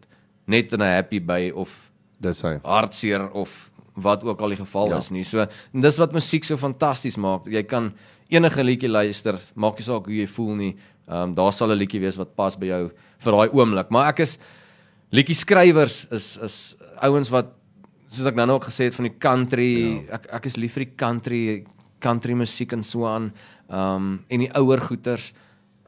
net 0.47 0.73
in 0.73 0.81
'n 0.81 0.95
happy 0.95 1.19
by 1.19 1.51
of 1.53 1.69
dis 2.19 2.41
hy 2.41 2.57
hartseer 2.63 3.29
of 3.31 3.71
wat 3.97 4.23
ook 4.23 4.41
al 4.41 4.53
die 4.53 4.61
geval 4.61 4.89
ja. 4.89 4.97
is 4.97 5.09
nie. 5.09 5.23
So 5.23 5.45
dis 5.73 5.97
wat 5.97 6.13
musiek 6.13 6.45
so 6.45 6.57
fantasties 6.57 7.17
maak. 7.17 7.47
Jy 7.49 7.63
kan 7.63 7.91
enige 8.29 8.63
liedjie 8.63 8.89
luister, 8.89 9.39
maak 9.55 9.79
nie 9.79 9.87
saak 9.87 10.05
hoe 10.05 10.15
jy 10.15 10.27
voel 10.27 10.55
nie. 10.55 10.73
Ehm 11.07 11.29
um, 11.29 11.35
daar 11.35 11.53
sal 11.53 11.71
'n 11.71 11.79
liedjie 11.79 12.01
wees 12.01 12.17
wat 12.17 12.35
pas 12.35 12.55
by 12.55 12.65
jou 12.65 12.91
vir 13.19 13.31
daai 13.31 13.49
oomblik. 13.53 13.89
Maar 13.89 14.09
ek 14.09 14.19
is 14.19 14.37
liedjie 15.11 15.35
skrywers 15.35 16.05
is 16.11 16.37
is 16.37 16.75
ouens 17.01 17.29
wat 17.29 17.53
soos 18.07 18.27
ek 18.27 18.35
nou 18.35 18.49
ook 18.49 18.65
gesê 18.69 18.87
het 18.87 18.95
van 18.95 19.07
die 19.09 19.17
country. 19.19 19.73
Ja. 20.07 20.15
Ek 20.15 20.27
ek 20.33 20.45
is 20.45 20.57
lief 20.57 20.73
vir 20.73 20.85
die 20.85 20.95
country 20.95 21.65
country 21.99 22.33
musiek 22.33 22.73
en 22.73 22.83
so 22.83 23.05
aan. 23.05 23.33
Ehm 23.69 23.95
um, 23.95 24.25
en 24.29 24.39
die 24.39 24.51
ouer 24.53 24.81
goeters. 24.81 25.33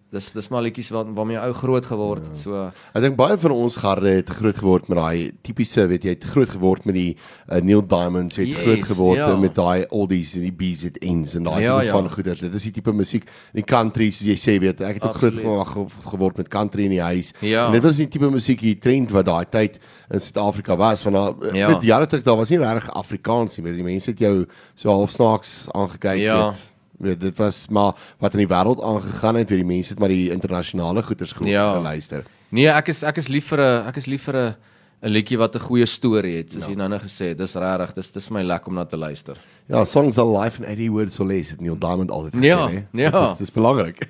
Dis 0.10 0.32
dis 0.34 0.48
maar 0.50 0.64
liedjies 0.66 0.88
wat 0.90 1.10
waarmee 1.14 1.38
ou 1.38 1.52
groot 1.54 1.86
geword 1.86 2.24
het. 2.26 2.38
Ja. 2.40 2.42
So 2.42 2.62
ek 2.98 3.04
dink 3.04 3.18
baie 3.20 3.36
van 3.38 3.54
ons 3.54 3.76
garde 3.78 4.10
het 4.10 4.30
groot 4.40 4.58
geword 4.58 4.88
met 4.90 4.98
daai 4.98 5.36
tipiese, 5.46 5.86
weet 5.92 6.08
jy, 6.08 6.16
het 6.16 6.26
groot 6.32 6.50
geword 6.50 6.88
met 6.90 6.96
die 6.98 7.12
uh, 7.14 7.60
Neil 7.62 7.84
Diamonds, 7.86 8.40
het 8.42 8.50
yes, 8.50 8.58
groot 8.64 8.88
geword 8.90 9.22
ja. 9.22 9.28
met 9.38 9.54
daai 9.54 9.86
oldies 9.94 10.34
en 10.40 10.48
die 10.48 10.56
BZNs 10.64 11.38
en 11.38 11.46
daai 11.46 11.62
ja, 11.62 11.76
ja. 11.86 11.94
van 11.94 12.10
goeders. 12.10 12.42
Dit 12.42 12.58
is 12.58 12.66
die 12.66 12.74
tipe 12.80 12.96
musiek, 12.98 13.30
die 13.54 13.66
country 13.70 14.10
soos 14.10 14.32
jy 14.32 14.38
sê, 14.42 14.58
weet 14.64 14.82
ek 14.82 14.98
het 14.98 15.06
ook 15.12 15.22
groot 15.22 15.38
geword, 15.38 16.00
geword 16.16 16.42
met 16.42 16.50
country 16.58 16.90
in 16.90 16.98
die 16.98 17.04
huis. 17.06 17.30
Ja. 17.46 17.68
En 17.68 17.78
dit 17.78 17.86
was 17.86 18.02
die 18.02 18.10
tipe 18.10 18.34
musiek 18.34 18.66
hier 18.66 18.82
trend 18.82 19.14
wat 19.14 19.30
daai 19.30 19.46
tyd 19.46 19.78
in 20.10 20.26
Suid-Afrika 20.26 20.80
was 20.80 21.06
van 21.06 21.20
daai 21.20 21.54
ja. 21.54 21.76
jare 21.86 22.10
terug 22.10 22.26
daar 22.26 22.42
was 22.42 22.50
nie 22.50 22.58
regtig 22.64 22.90
Afrikaans 22.98 23.60
nie, 23.60 23.68
weet 23.68 23.78
jy, 23.78 23.88
mense 23.92 24.10
het 24.16 24.26
jou 24.26 24.36
so 24.74 24.90
half 24.90 25.14
snaaks 25.14 25.56
aangekyk 25.78 26.26
ja. 26.26 26.42
met 26.50 26.66
weet 27.00 27.20
dit 27.22 27.38
was 27.38 27.66
maar 27.70 27.96
wat 28.20 28.36
in 28.36 28.44
die 28.44 28.52
wêreld 28.52 28.84
aangegaan 28.84 29.40
het, 29.40 29.50
weet 29.50 29.64
die 29.64 29.72
mense 29.72 29.94
het 29.96 30.00
maar 30.00 30.12
die 30.12 30.32
internasionale 30.32 31.04
goeters 31.04 31.32
goed 31.32 31.48
ja. 31.48 31.72
geluister. 31.74 32.26
Nee, 32.50 32.70
ek 32.74 32.92
is 32.94 33.04
ek 33.04 33.22
is 33.22 33.30
lief 33.32 33.52
vir 33.52 33.62
'n 33.62 33.88
ek 33.88 34.02
is 34.02 34.08
lief 34.08 34.24
vir 34.28 34.38
'n 34.38 34.56
'n 35.00 35.12
liedjie 35.12 35.38
wat 35.40 35.56
'n 35.56 35.64
goeie 35.64 35.86
storie 35.86 36.38
het, 36.38 36.52
soos 36.52 36.66
ja. 36.66 36.70
jy 36.72 36.76
nou 36.76 36.90
net 36.90 37.02
gesê 37.02 37.32
het. 37.32 37.38
Dis 37.38 37.54
regtig, 37.56 37.94
dis 37.96 38.12
dis 38.12 38.30
my 38.30 38.42
lekker 38.44 38.68
om 38.68 38.76
na 38.76 38.86
te 38.86 38.98
luister. 38.98 39.38
Ja, 39.70 39.84
songs 39.86 40.18
are 40.18 40.28
life 40.28 40.58
and 40.58 40.68
80 40.68 40.90
words 40.90 41.20
or 41.20 41.28
less 41.28 41.52
het 41.52 41.62
Neil 41.62 41.78
Diamond 41.78 42.12
altyd 42.12 42.34
gesê, 42.34 42.46
ja, 42.46 42.68
hè. 42.68 42.86
Ja. 42.92 43.12
Dis 43.12 43.38
dis 43.38 43.52
belangrik. 43.52 44.02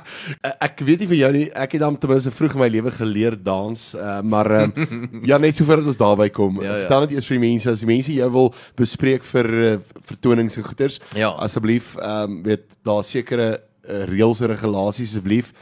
ek 0.66 0.80
weet 0.86 1.00
nie 1.00 1.08
vir 1.10 1.18
jou 1.18 1.32
nie, 1.32 1.46
ek 1.50 1.72
het 1.72 1.80
dan 1.82 1.98
ten 1.98 2.12
minste 2.12 2.30
vroeg 2.30 2.54
in 2.54 2.62
my 2.62 2.68
lewe 2.70 2.92
geleer 2.94 3.36
dans, 3.42 3.82
uh, 3.98 4.20
maar 4.22 4.50
um, 4.62 4.72
ja, 5.30 5.38
net 5.38 5.58
so 5.58 5.66
voordat 5.66 5.90
ons 5.90 5.98
daarby 5.98 6.28
kom. 6.30 6.62
Ja, 6.62 6.70
ja. 6.70 6.78
Vertel 6.84 7.00
net 7.00 7.16
eers 7.16 7.26
vir 7.26 7.40
die 7.40 7.48
mense 7.48 7.74
as 7.74 7.82
die 7.82 7.90
mense 7.90 8.14
jou 8.14 8.30
wil 8.30 8.54
bespreek 8.78 9.26
vir 9.32 9.50
uh, 9.50 9.74
vertonings 10.12 10.56
en 10.56 10.68
goeters. 10.70 11.00
Ja. 11.18 11.34
Asseblief, 11.42 11.96
ehm 11.98 12.38
um, 12.38 12.40
weet 12.46 12.78
daar 12.86 13.02
sekere 13.04 13.50
uh, 13.58 14.04
reëls 14.08 14.40
en 14.40 14.54
regulasies 14.54 15.10
asseblief 15.10 15.52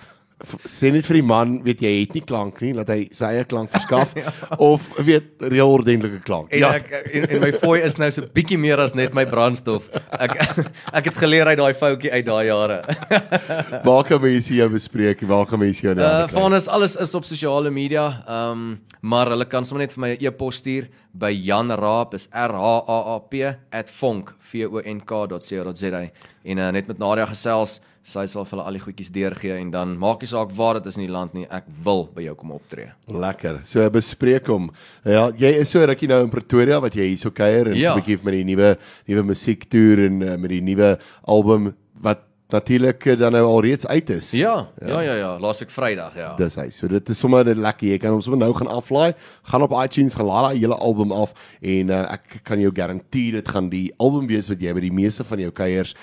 sê 0.70 0.92
net 0.94 1.07
vir 1.09 1.18
die 1.18 1.24
man, 1.27 1.57
weet 1.66 1.81
jy, 1.83 1.90
het 2.05 2.14
nie 2.14 2.22
klank 2.22 2.61
nie, 2.62 2.70
laat 2.77 2.90
hy 2.92 2.98
sy 3.14 3.33
eie 3.35 3.46
klank 3.48 3.72
verskaf 3.72 4.12
ja. 4.20 4.31
of 4.62 4.85
weet 5.03 5.42
reël 5.42 5.72
ordentlike 5.74 6.20
klank. 6.27 6.53
En 6.55 6.62
ja, 6.62 6.70
ek 6.79 6.92
en, 7.01 7.27
en 7.27 7.42
my 7.42 7.51
fooi 7.59 7.81
is 7.87 7.98
nou 7.98 8.11
so 8.14 8.27
bietjie 8.35 8.59
meer 8.61 8.79
as 8.83 8.94
net 8.98 9.16
my 9.18 9.27
brandstof. 9.29 9.88
Ek 10.14 10.37
ek 10.98 11.05
het 11.11 11.18
geleer 11.18 11.51
uit 11.51 11.59
daai 11.59 11.74
foutjie 11.79 12.12
uit 12.14 12.27
daai 12.29 12.46
jare. 12.51 12.79
waar 13.88 14.05
kan 14.07 14.22
mense 14.22 14.55
jou 14.55 14.68
bespreek? 14.70 15.27
Waar 15.27 15.46
kan 15.51 15.59
mense 15.62 15.83
jou 15.83 15.96
nou? 15.98 16.07
Uh, 16.07 16.31
van 16.31 16.53
ons 16.53 16.70
alles 16.70 16.94
is 17.03 17.14
op 17.18 17.27
sosiale 17.27 17.70
media. 17.74 18.07
Ehm 18.27 18.53
um, 18.53 18.79
maar 19.01 19.31
hulle 19.31 19.46
kan 19.46 19.64
sommer 19.66 19.87
net 19.87 19.92
vir 19.94 20.03
my 20.03 20.11
'n 20.14 20.24
e-pos 20.27 20.57
stuur 20.59 20.88
by 21.14 21.31
Jan 21.31 21.70
Raap 21.70 22.14
is 22.14 22.29
R 22.33 22.53
H 22.55 22.83
A 22.87 22.98
A 23.14 23.18
P 23.31 23.35
@vonk.co.za 24.01 26.03
en 26.44 26.59
uh, 26.59 26.70
net 26.70 26.87
met 26.87 26.98
Nadia 26.98 27.27
gesels 27.27 27.81
sy 28.09 28.25
sal 28.31 28.47
vir 28.47 28.57
hulle 28.57 28.66
al 28.71 28.79
die 28.79 28.83
goedjies 28.83 29.11
deurgee 29.14 29.59
en 29.61 29.73
dan 29.75 29.97
maak 30.01 30.23
nie 30.25 30.31
saak 30.31 30.53
waar 30.57 30.79
dit 30.79 30.88
is 30.90 30.97
in 30.99 31.05
die 31.07 31.12
land 31.12 31.35
nie, 31.37 31.47
ek 31.51 31.68
wil 31.85 32.07
by 32.14 32.25
jou 32.25 32.37
kom 32.40 32.55
optree. 32.57 32.88
Lekker. 33.09 33.61
So 33.68 33.85
bespreek 33.92 34.49
hom. 34.53 34.71
Ja, 35.05 35.29
jy 35.37 35.53
is 35.62 35.73
so 35.75 35.85
rukkie 35.85 36.09
nou 36.11 36.23
in 36.25 36.33
Pretoria 36.33 36.81
wat 36.85 36.97
jy 36.97 37.11
hierso 37.11 37.33
kuier 37.35 37.73
en 37.73 37.77
ja. 37.79 37.92
so 37.92 37.99
'n 37.99 38.03
bietjie 38.03 38.21
met 38.25 38.38
die 38.38 38.47
nuwe 38.49 38.71
nuwe 39.09 39.27
musiektoer 39.33 40.07
en 40.07 40.23
uh, 40.23 40.37
met 40.37 40.51
die 40.57 40.64
nuwe 40.64 40.97
album 41.27 41.73
wat 42.01 42.28
natuurlik 42.51 43.07
eh, 43.07 43.19
dan 43.19 43.33
nou 43.33 43.45
alreeds 43.45 43.87
uit 43.87 44.11
is. 44.11 44.31
Ja, 44.31 44.69
ja, 44.81 44.89
ja, 44.89 45.01
ja, 45.01 45.15
ja. 45.15 45.39
laasweek 45.41 45.71
Vrydag, 45.71 46.15
ja. 46.17 46.35
Dis 46.37 46.55
hy. 46.57 46.69
So 46.71 46.89
dit 46.89 47.09
is 47.09 47.19
sommer 47.19 47.45
lekker. 47.45 47.89
Jy 47.89 47.99
kan 47.99 48.11
hom 48.17 48.21
sommer 48.25 48.41
nou 48.41 48.55
gaan 48.57 48.71
aflaai. 48.73 49.13
Gaan 49.43 49.63
op 49.63 49.75
iTunes, 49.85 50.15
gaan 50.15 50.27
laai 50.27 50.43
daai 50.49 50.59
hele 50.63 50.75
album 50.79 51.13
af 51.13 51.35
en 51.61 51.91
uh, 51.91 52.13
ek 52.13 52.41
kan 52.45 52.61
jou 52.61 52.73
garandeer 52.75 53.33
dit 53.33 53.49
gaan 53.49 53.69
die 53.69 53.93
album 53.99 54.27
wees 54.27 54.49
wat 54.49 54.61
jy 54.61 54.73
by 54.73 54.81
die 54.81 54.93
meeste 54.93 55.25
van 55.29 55.39
jou 55.39 55.51
kuiers 55.51 55.95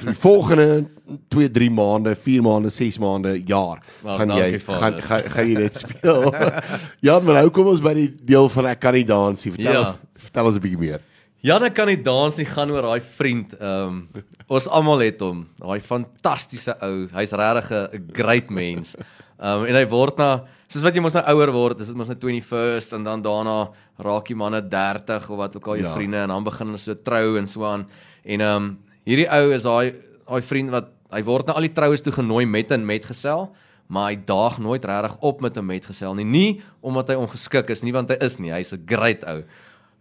vir 0.00 0.08
die 0.12 0.18
volgende 0.18 0.66
2, 1.34 1.50
3 1.52 1.70
maande, 1.70 2.14
4 2.16 2.42
maande, 2.42 2.70
6 2.72 2.98
maande, 2.98 3.36
jaar 3.46 3.82
Wel, 4.02 4.16
gaan 4.18 4.30
jy 4.38 4.58
gaan 4.64 4.98
gaan 5.02 5.22
gaan 5.36 5.48
jy 5.48 5.54
dit 5.54 5.76
speel. 5.76 6.32
ja, 7.06 7.18
maar 7.20 7.34
nou 7.42 7.48
kom 7.50 7.66
ons 7.66 7.80
by 7.84 7.94
die 7.94 8.08
deel 8.24 8.48
van 8.48 8.66
ek 8.72 8.80
kan 8.80 8.94
nie 8.96 9.04
dans 9.04 9.44
nie. 9.44 9.52
Vertel 9.52 9.72
Ja. 9.72 9.78
ons 9.86 9.98
vertel 10.24 10.46
ons 10.46 10.56
'n 10.56 10.60
bietjie 10.64 10.78
meer. 10.80 11.00
Janne 11.42 11.72
kan 11.74 11.88
nie 11.90 11.98
dans 11.98 12.36
nie 12.38 12.46
gaan 12.46 12.70
oor 12.70 12.86
daai 12.86 13.00
vriend. 13.18 13.54
Ehm 13.58 13.96
um, 14.14 14.24
ons 14.52 14.68
almal 14.68 15.00
het 15.02 15.20
hom. 15.24 15.46
Daai 15.58 15.80
fantastiese 15.82 16.74
ou. 16.84 17.08
Hy's 17.10 17.32
regtig 17.32 17.70
'n 17.72 18.10
great 18.14 18.50
mens. 18.50 18.94
Ehm 19.40 19.62
um, 19.62 19.64
en 19.66 19.74
hy 19.74 19.86
word 19.90 20.18
na 20.18 20.44
soos 20.68 20.82
wat 20.84 20.94
jy 20.94 21.00
mos 21.02 21.14
nou 21.14 21.24
ouer 21.34 21.50
word, 21.52 21.80
is 21.80 21.88
dit 21.88 21.96
mos 21.96 22.08
nou 22.08 22.16
21st 22.16 22.94
en 22.94 23.04
dan 23.04 23.22
daarna 23.22 23.72
raak 23.98 24.28
jy 24.30 24.36
manne 24.36 24.62
30 24.62 25.30
of 25.30 25.36
wat 25.38 25.56
ook 25.56 25.66
al 25.66 25.76
jou 25.76 25.82
Ja. 25.84 25.88
ja. 25.90 25.94
vriende 25.96 26.16
en 26.16 26.28
dan 26.28 26.44
begin 26.44 26.66
hulle 26.66 26.78
so 26.78 26.94
trou 26.94 27.36
en 27.38 27.46
so 27.46 27.64
aan. 27.64 27.88
En 28.24 28.40
ehm 28.40 28.56
um, 28.62 28.78
hierdie 29.04 29.28
ou 29.28 29.52
is 29.52 29.62
daai 29.62 29.94
daai 30.28 30.42
vriend 30.42 30.70
wat 30.70 30.88
hy 31.10 31.22
word 31.22 31.46
na 31.46 31.52
al 31.54 31.66
die 31.66 31.74
troues 31.74 32.02
toe 32.02 32.12
genooi 32.12 32.46
met 32.46 32.70
'n 32.70 32.86
metgesel. 32.86 33.50
Maar 33.88 34.12
hy 34.12 34.16
daag 34.24 34.58
nooit 34.58 34.84
regtig 34.84 35.16
op 35.20 35.40
met 35.40 35.56
'n 35.56 35.66
metgesel 35.66 36.14
nie. 36.14 36.24
Nie 36.24 36.62
omdat 36.80 37.08
hy 37.08 37.14
ongeskik 37.14 37.68
is 37.70 37.82
nie, 37.82 37.92
want 37.92 38.08
hy 38.08 38.16
is 38.20 38.38
nie. 38.38 38.50
Hy's 38.52 38.72
'n 38.72 38.84
great 38.86 39.24
ou. 39.24 39.42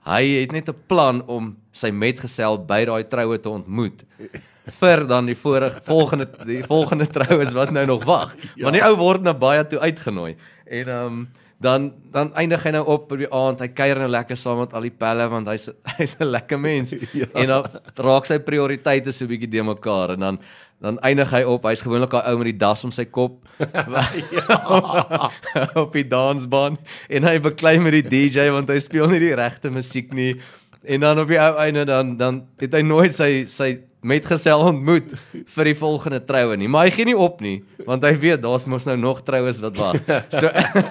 Hy 0.06 0.24
het 0.42 0.52
net 0.52 0.70
'n 0.70 0.76
plan 0.88 1.22
om 1.28 1.58
sy 1.72 1.92
metgesel 1.92 2.58
by 2.58 2.86
daai 2.86 3.04
troue 3.04 3.40
te 3.40 3.50
ontmoet 3.50 4.04
vir 4.80 5.08
dan 5.08 5.26
die 5.26 5.36
vorige 5.36 5.82
volgende 5.86 6.28
die 6.46 6.64
volgende 6.64 7.08
troues 7.08 7.54
wat 7.54 7.72
nou 7.72 7.86
nog 7.86 8.04
wag. 8.06 8.36
Ja. 8.56 8.64
Want 8.64 8.78
die 8.78 8.84
ou 8.86 8.96
word 8.96 9.22
nou 9.26 9.34
baie 9.34 9.68
toe 9.68 9.80
uitgenooi. 9.80 10.36
En 10.66 10.88
ehm 10.88 11.06
um, 11.06 11.30
dan 11.62 11.92
dan 12.12 12.32
eindig 12.34 12.64
hy 12.66 12.72
nou 12.74 12.86
op 12.90 13.12
op 13.12 13.18
die 13.18 13.30
aand. 13.30 13.60
Hy 13.62 13.68
kuier 13.78 14.00
nou 14.02 14.10
lekker 14.10 14.38
saam 14.38 14.64
met 14.64 14.74
al 14.74 14.88
die 14.88 14.94
pelle 15.04 15.28
want 15.30 15.50
hy's 15.52 15.70
hy's 15.98 16.16
'n 16.20 16.32
lekker 16.32 16.60
mens. 16.60 16.96
ja. 17.14 17.28
En 17.34 17.48
dan 17.48 17.64
raak 17.96 18.26
sy 18.26 18.40
prioriteite 18.40 19.14
so 19.14 19.26
'n 19.26 19.30
bietjie 19.30 19.50
de 19.50 19.64
mekaar 19.64 20.18
en 20.18 20.20
dan 20.20 20.40
dan 20.82 20.98
eindig 21.06 21.30
hy 21.30 21.44
op. 21.46 21.68
Hy's 21.70 21.84
gewoonlik 21.86 22.14
daai 22.14 22.32
ou 22.32 22.40
met 22.42 22.52
die 22.52 22.58
das 22.62 22.82
om 22.88 22.94
sy 22.94 23.06
kop 23.06 23.38
op 25.84 25.94
die 25.94 26.08
dansbaan 26.10 26.80
en 27.10 27.30
hy 27.30 27.36
beklei 27.44 27.78
met 27.82 28.00
die 28.00 28.08
DJ 28.10 28.50
want 28.54 28.72
hy 28.74 28.80
speel 28.82 29.10
nie 29.12 29.22
die 29.22 29.36
regte 29.38 29.72
musiek 29.74 30.10
nie. 30.18 30.34
En 30.82 31.06
dan 31.06 31.22
op 31.22 31.30
die 31.30 31.40
ou 31.42 31.54
einde 31.62 31.86
dan 31.86 32.16
dan 32.18 32.44
het 32.62 32.74
hy 32.74 32.82
nooit 32.86 33.14
sy 33.16 33.46
sy 33.52 33.76
metgesel 34.02 34.64
ontmoet 34.66 35.12
vir 35.54 35.70
die 35.70 35.78
volgende 35.78 36.18
troue 36.26 36.58
nie. 36.58 36.70
Maar 36.72 36.90
hy 36.90 36.96
gee 36.96 37.12
nie 37.12 37.18
op 37.18 37.44
nie 37.46 37.60
want 37.86 38.06
hy 38.06 38.16
weet 38.18 38.42
daar's 38.42 38.66
mos 38.66 38.88
nou 38.90 38.98
nog 38.98 39.22
troues 39.28 39.62
wat 39.62 39.78
wag. 39.78 40.02
So 40.34 40.50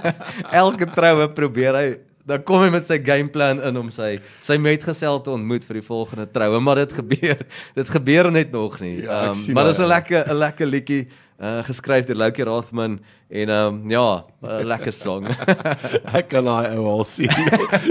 elke 0.63 0.87
troue 0.95 1.27
probeer 1.35 1.81
hy 1.81 1.89
dan 2.31 2.45
kom 2.47 2.63
hy 2.65 2.71
met 2.73 2.87
sy 2.87 3.01
gameplan 3.05 3.63
in 3.67 3.81
om 3.81 3.91
sy 3.95 4.19
sy 4.47 4.59
metgesel 4.63 5.21
te 5.25 5.33
ontmoet 5.35 5.67
vir 5.67 5.81
die 5.81 5.87
volgende 5.87 6.29
troue, 6.31 6.61
maar 6.63 6.85
dit 6.85 6.95
gebeur 7.01 7.43
dit 7.79 7.97
gebeur 7.97 8.31
net 8.35 8.55
nog 8.55 8.79
nie. 8.83 9.01
Ja, 9.03 9.31
um, 9.31 9.43
maar 9.57 9.71
dis 9.71 9.79
'n 9.79 9.89
ja. 9.89 9.95
lekker 9.97 10.31
'n 10.31 10.39
lekker 10.39 10.67
liedjie 10.67 11.03
uh, 11.41 11.61
geskryf 11.65 12.07
deur 12.07 12.17
Loukie 12.17 12.45
Rothman 12.45 13.01
en 13.29 13.49
ehm 13.49 13.67
um, 13.67 13.91
ja, 13.91 14.25
'n 14.43 14.67
lekker 14.67 14.93
song. 14.93 15.27
Ek 16.19 16.29
kan 16.29 16.45
daai 16.45 16.77
ou 16.77 16.87
al 16.87 17.05
sien. 17.05 17.31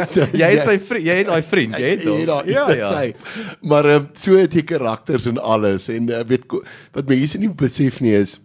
so, 0.06 0.26
jy 0.42 0.52
het 0.56 0.64
sy 0.64 0.78
vriend, 0.80 1.06
jy 1.06 1.16
het 1.22 1.28
daai 1.28 1.44
vriend, 1.44 1.78
jy 1.78 1.96
het 1.96 2.06
hom. 2.08 2.20
Ja, 2.20 2.42
ja, 2.76 3.02
ja. 3.02 3.14
Maar 3.62 3.86
ehm 3.86 4.06
so 4.14 4.38
het 4.38 4.54
jy 4.54 4.64
karakters 4.64 5.26
en 5.26 5.42
alles 5.42 5.90
en 5.90 6.10
uh, 6.10 6.24
weet 6.28 6.46
wat 6.94 7.08
mense 7.08 7.38
nie 7.38 7.50
besef 7.50 8.00
nie 8.02 8.16
is 8.20 8.40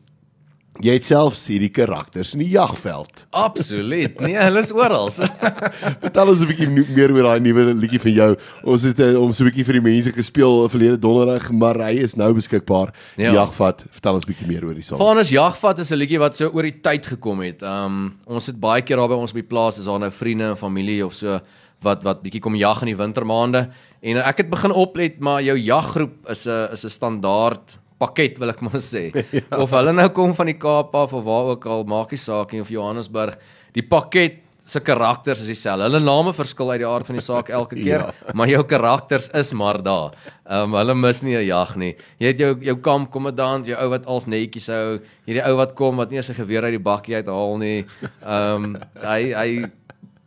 jy 0.82 0.96
het 0.96 1.04
selfs 1.06 1.46
hierdie 1.48 1.70
karakters 1.70 2.32
in 2.34 2.42
die 2.42 2.50
jagveld. 2.50 3.26
Absoluut. 3.30 4.18
Nee, 4.20 4.36
hulle 4.38 4.62
is 4.64 4.72
oral. 4.74 5.10
Vertel 6.04 6.32
ons 6.32 6.42
'n 6.42 6.48
bietjie 6.50 6.68
meer 6.68 7.12
oor 7.14 7.28
daai 7.30 7.40
nuwe 7.40 7.74
liedjie 7.74 8.00
van 8.00 8.12
jou. 8.12 8.30
Ons 8.64 8.82
het 8.82 8.98
uh, 8.98 9.14
om 9.20 9.32
so 9.32 9.44
'n 9.44 9.50
bietjie 9.50 9.64
vir 9.64 9.78
die 9.80 9.86
mense 9.86 10.12
gespeel 10.12 10.68
verlede 10.68 10.98
donderdag, 10.98 11.50
maar 11.52 11.78
hy 11.78 12.02
is 12.02 12.16
nou 12.16 12.32
beskikbaar. 12.34 12.94
Ja. 13.16 13.30
Ja. 13.30 13.32
Jagvat. 13.44 13.86
Vertel 13.90 14.14
ons 14.14 14.24
'n 14.24 14.32
bietjie 14.32 14.48
meer 14.48 14.64
oor 14.64 14.74
die 14.74 14.82
song. 14.82 14.98
Vanus 14.98 15.30
Jagvat 15.30 15.78
is 15.78 15.90
'n 15.92 15.98
liedjie 15.98 16.18
wat 16.18 16.34
so 16.34 16.50
oor 16.50 16.62
die 16.62 16.80
tyd 16.80 17.06
gekom 17.06 17.40
het. 17.40 17.62
Um 17.62 18.18
ons 18.26 18.46
het 18.46 18.58
baie 18.58 18.82
keer 18.82 18.96
daar 18.96 19.08
by 19.08 19.14
ons 19.14 19.30
op 19.30 19.36
die 19.36 19.46
plaas 19.46 19.78
is 19.78 19.84
daar 19.84 20.00
nou 20.00 20.10
vriende 20.10 20.44
en 20.44 20.56
familie 20.56 21.06
of 21.06 21.14
so 21.14 21.40
wat 21.84 22.02
wat 22.02 22.22
bietjie 22.24 22.40
kom 22.40 22.56
jag 22.56 22.82
in 22.82 22.92
die 22.92 22.98
wintermaande 22.98 23.68
en 24.02 24.20
ek 24.22 24.44
het 24.44 24.50
begin 24.50 24.72
oplet 24.72 25.20
maar 25.20 25.42
jou 25.44 25.56
jaggroep 25.58 26.30
is 26.30 26.46
'n 26.46 26.72
is 26.72 26.84
'n 26.84 26.90
standaard 26.90 27.78
pakket 28.04 28.38
wil 28.42 28.54
ek 28.54 28.62
maar 28.64 28.80
sê. 28.84 29.08
ja. 29.38 29.44
Of 29.58 29.74
hulle 29.74 29.96
nou 29.96 30.08
kom 30.14 30.36
van 30.36 30.52
die 30.52 30.58
Kaap 30.60 30.94
af 30.94 31.16
of 31.16 31.26
waar 31.26 31.54
ook 31.56 31.66
al, 31.66 31.84
maak 31.88 32.14
nie 32.14 32.20
saak 32.20 32.52
nie 32.54 32.62
of 32.64 32.72
Johannesburg, 32.72 33.38
die 33.74 33.86
pakket 33.86 34.42
se 34.64 34.80
karakters 34.80 35.42
is 35.44 35.50
dieselfde. 35.52 35.84
Hulle 35.84 36.00
name 36.00 36.32
verskil 36.32 36.70
uit 36.72 36.80
die 36.80 36.88
aard 36.88 37.04
van 37.04 37.18
die 37.18 37.24
saak 37.24 37.50
elke 37.52 37.76
keer, 37.76 38.06
ja. 38.08 38.34
maar 38.36 38.48
jou 38.48 38.62
karakters 38.68 39.28
is 39.36 39.52
maar 39.52 39.82
daar. 39.84 40.16
Ehm 40.46 40.72
um, 40.72 40.78
hulle 40.80 40.96
mis 40.96 41.22
nie 41.22 41.36
'n 41.36 41.44
jag 41.44 41.76
nie. 41.76 41.92
Jy 42.18 42.32
het 42.32 42.40
jou 42.40 42.52
jou 42.64 42.76
kampkommandant, 42.80 43.66
jou 43.68 43.76
ou 43.76 43.90
wat 43.92 44.06
als 44.06 44.26
netjies 44.26 44.70
hou, 44.72 45.00
hierdie 45.26 45.44
ou 45.44 45.56
wat 45.60 45.74
kom 45.74 45.96
wat 45.96 46.10
nie 46.10 46.16
eens 46.16 46.32
sy 46.32 46.34
geweer 46.34 46.64
uit 46.64 46.78
die 46.78 46.86
bakkie 46.90 47.16
uithaal 47.16 47.58
nie. 47.58 47.84
Ehm 48.24 48.64
um, 48.64 48.76
hy 49.04 49.32
hy 49.32 49.70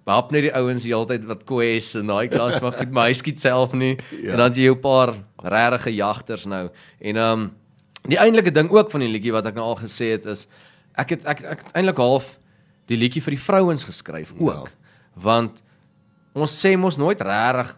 Hap 0.07 0.29
net 0.31 0.45
die 0.45 0.53
ouens 0.55 0.85
die 0.85 0.93
hele 0.93 1.07
tyd 1.09 1.25
wat 1.27 1.41
kwes 1.43 1.89
en 1.99 2.07
daai 2.07 2.29
klas 2.31 2.61
maar 2.63 2.77
goed, 2.77 2.91
maar 2.95 3.09
hy 3.09 3.15
skiet 3.19 3.41
self 3.43 3.73
nie. 3.75 3.97
Ja. 4.15 4.37
En 4.37 4.37
dan 4.37 4.53
jy 4.55 4.69
jou 4.69 4.77
paar 4.79 5.17
regte 5.43 5.91
jagters 5.91 6.45
nou. 6.47 6.69
En 7.01 7.17
ehm 7.17 7.41
um, 7.41 7.49
die 8.07 8.17
eintlike 8.19 8.51
ding 8.51 8.69
ook 8.71 8.91
van 8.91 8.99
die 9.03 9.09
liedjie 9.11 9.31
wat 9.35 9.45
ek 9.45 9.55
nou 9.55 9.65
al 9.65 9.75
gesê 9.79 10.11
het 10.15 10.25
is 10.25 10.47
ek 10.97 11.09
het 11.09 11.25
ek 11.25 11.41
ek 11.43 11.63
eintlik 11.73 11.97
half 11.97 12.39
die 12.87 12.97
liedjie 12.97 13.21
vir 13.21 13.35
die 13.35 13.43
vrouens 13.43 13.83
geskryf 13.83 14.33
ook. 14.39 14.67
Ja. 14.69 14.91
Want 15.15 15.57
ons 16.33 16.53
sê 16.65 16.77
mos 16.77 16.97
nooit 16.97 17.21
regtig 17.21 17.77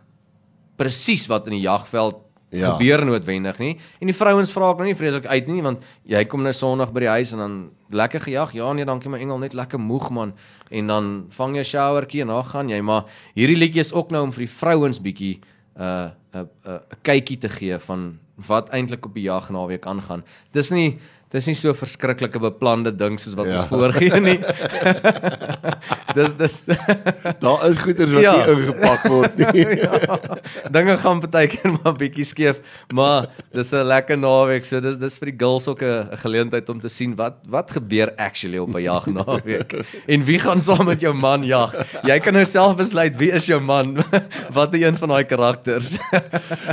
presies 0.77 1.27
wat 1.27 1.47
in 1.47 1.53
die 1.59 1.65
jagveld 1.65 2.25
Ja. 2.51 2.71
gebeur 2.73 3.05
noodwendig 3.05 3.59
nie. 3.59 3.77
En 4.01 4.07
die 4.07 4.15
vrouens 4.15 4.49
vra 4.51 4.71
ek 4.71 4.77
nou 4.77 4.85
nie 4.87 4.95
vreeslik 4.97 5.25
uit 5.29 5.47
nie 5.47 5.61
want 5.61 5.83
jy 6.03 6.23
kom 6.25 6.41
nou 6.41 6.53
Sondag 6.53 6.89
by 6.91 6.99
die 6.99 7.09
huis 7.09 7.31
en 7.31 7.37
dan 7.37 7.69
lekker 7.91 8.19
gejag. 8.25 8.53
Ja 8.53 8.73
nee, 8.73 8.85
dankie 8.85 9.09
my 9.09 9.19
engel, 9.19 9.37
net 9.37 9.53
lekker 9.53 9.77
moeg 9.79 10.09
man. 10.09 10.33
En 10.71 10.87
dan 10.87 11.25
vang 11.29 11.55
jy 11.55 11.61
'n 11.61 11.63
showertjie 11.65 12.21
en 12.21 12.27
dan 12.27 12.43
gaan 12.45 12.69
jy, 12.69 12.81
maar 12.81 13.05
hierdie 13.35 13.55
liedjie 13.57 13.81
is 13.81 13.93
ook 13.93 14.09
nou 14.09 14.23
om 14.23 14.31
vir 14.31 14.45
die 14.47 14.53
vrouens 14.53 14.99
bietjie 14.99 15.39
'n 15.77 15.81
uh, 15.81 16.09
'n 16.33 16.49
'n 16.65 16.71
'n 16.73 16.81
kykie 17.03 17.37
te 17.37 17.49
gee 17.49 17.77
van 17.79 18.17
wat 18.47 18.69
eintlik 18.69 19.05
op 19.05 19.13
die 19.13 19.23
jag 19.23 19.49
naweek 19.49 19.85
aangaan. 19.85 20.23
Dis 20.51 20.69
nie 20.69 20.99
dis 21.31 21.45
nie 21.45 21.53
so 21.55 21.73
verskriklike 21.77 22.39
beplande 22.41 22.91
ding 22.97 23.19
soos 23.19 23.35
wat 23.37 23.45
Ja. 23.47 23.59
ons 23.61 23.67
voorgee 23.69 24.19
nie. 24.19 24.39
dis 26.17 26.33
dis 26.39 26.55
Daar 27.43 27.65
is 27.69 27.77
goeders 27.77 28.11
wat 28.15 28.21
Ja. 28.23 28.33
nie 28.37 28.55
ingepak 28.55 29.03
word 29.11 29.37
nie. 29.53 29.65
ja, 29.77 30.17
dinge 30.73 30.95
gaan 31.03 31.21
baie 31.21 31.47
keer 31.51 31.75
maar 31.77 31.93
bietjie 31.99 32.25
skeef, 32.25 32.59
maar 32.93 33.27
dis 33.53 33.71
'n 33.73 33.85
lekker 33.85 34.17
naweek. 34.17 34.65
So 34.65 34.79
dis 34.81 34.97
dis 34.97 35.17
vir 35.21 35.31
die 35.31 35.37
girls 35.39 35.67
ook 35.67 35.81
'n 35.83 36.09
'n 36.11 36.17
geleentheid 36.17 36.69
om 36.69 36.79
te 36.81 36.89
sien 36.89 37.15
wat 37.15 37.37
wat 37.47 37.71
gebeur 37.71 38.09
actually 38.17 38.57
op 38.57 38.73
'n 38.75 38.81
jag 38.81 39.05
naweek. 39.07 39.73
En 40.07 40.23
wie 40.23 40.39
gaan 40.39 40.59
saam 40.59 40.85
met 40.85 41.01
jou 41.01 41.13
man 41.13 41.43
jag? 41.45 41.73
Jy 42.03 42.19
kan 42.19 42.33
nou 42.33 42.45
self 42.45 42.75
besluit 42.75 43.15
wie 43.17 43.31
is 43.31 43.45
jou 43.45 43.61
man? 43.61 44.03
Wat 44.53 44.73
is 44.73 44.81
een 44.81 44.97
van 44.97 45.09
daai 45.09 45.23
karakters? 45.25 45.97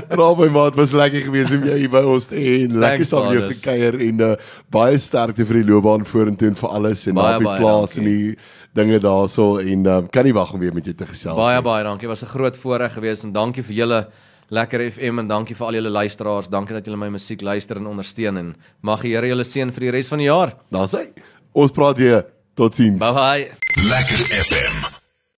Raai 0.09 0.37
my 0.37 0.49
maat 0.49 0.75
was 0.75 0.93
lekker 0.93 1.21
geweest 1.21 1.53
om 1.53 1.65
jou 1.65 1.77
hier 1.77 1.91
by 1.91 2.03
ons 2.05 2.27
te 2.27 2.35
hê 2.37 2.65
en 2.65 2.79
lekker 2.79 3.05
saam 3.05 3.33
jou 3.33 3.53
gekuier 3.53 4.01
en 4.01 4.21
uh, 4.21 4.35
baie 4.71 4.99
sterkte 4.99 5.47
vir 5.47 5.63
die 5.63 5.67
loopbaan 5.71 6.05
vorentoe 6.05 6.49
en 6.49 6.55
vir 6.55 6.71
alles 6.71 7.07
en 7.07 7.15
Baie, 7.15 7.35
op 7.35 7.41
die 7.41 7.49
baie 7.49 7.61
plaas 7.61 7.97
en 7.97 8.05
die 8.05 8.37
dinge 8.77 9.01
daarso 9.01 9.59
en 9.59 9.87
uh, 9.87 9.99
kan 10.13 10.25
nie 10.25 10.35
wag 10.37 10.53
om 10.53 10.61
weer 10.61 10.75
met 10.75 10.85
jou 10.85 10.95
te 10.95 11.07
gesels. 11.07 11.37
baie 11.37 11.57
nie. 11.57 11.65
baie 11.65 11.85
dankie. 11.85 12.09
Was 12.09 12.23
'n 12.23 12.33
groot 12.35 12.57
voorreg 12.57 12.93
geweest 12.93 13.25
en 13.25 13.33
dankie 13.33 13.63
vir 13.63 13.77
julle 13.77 14.07
lekker 14.51 14.91
FM 14.91 15.19
en 15.19 15.29
dankie 15.29 15.57
vir 15.57 15.67
al 15.67 15.75
julle 15.75 15.91
luisteraars. 15.91 16.49
Dankie 16.49 16.75
dat 16.75 16.85
julle 16.85 16.97
my 16.97 17.09
musiek 17.09 17.41
luister 17.43 17.77
en 17.77 17.87
ondersteun 17.87 18.37
en 18.37 18.55
mag 18.83 19.03
die 19.03 19.15
Here 19.15 19.27
julle 19.27 19.45
seën 19.45 19.73
vir 19.73 19.81
die 19.81 19.91
res 19.91 20.09
van 20.09 20.19
die 20.19 20.29
jaar. 20.29 20.57
Daar's 20.71 20.93
hy. 20.93 21.09
Ons 21.53 21.73
praat 21.73 21.99
weer. 21.99 22.25
Totsiens. 22.55 22.99
Bye 22.99 23.13
bye. 23.13 23.51
Lekker 23.89 24.19
FM. 24.43 25.06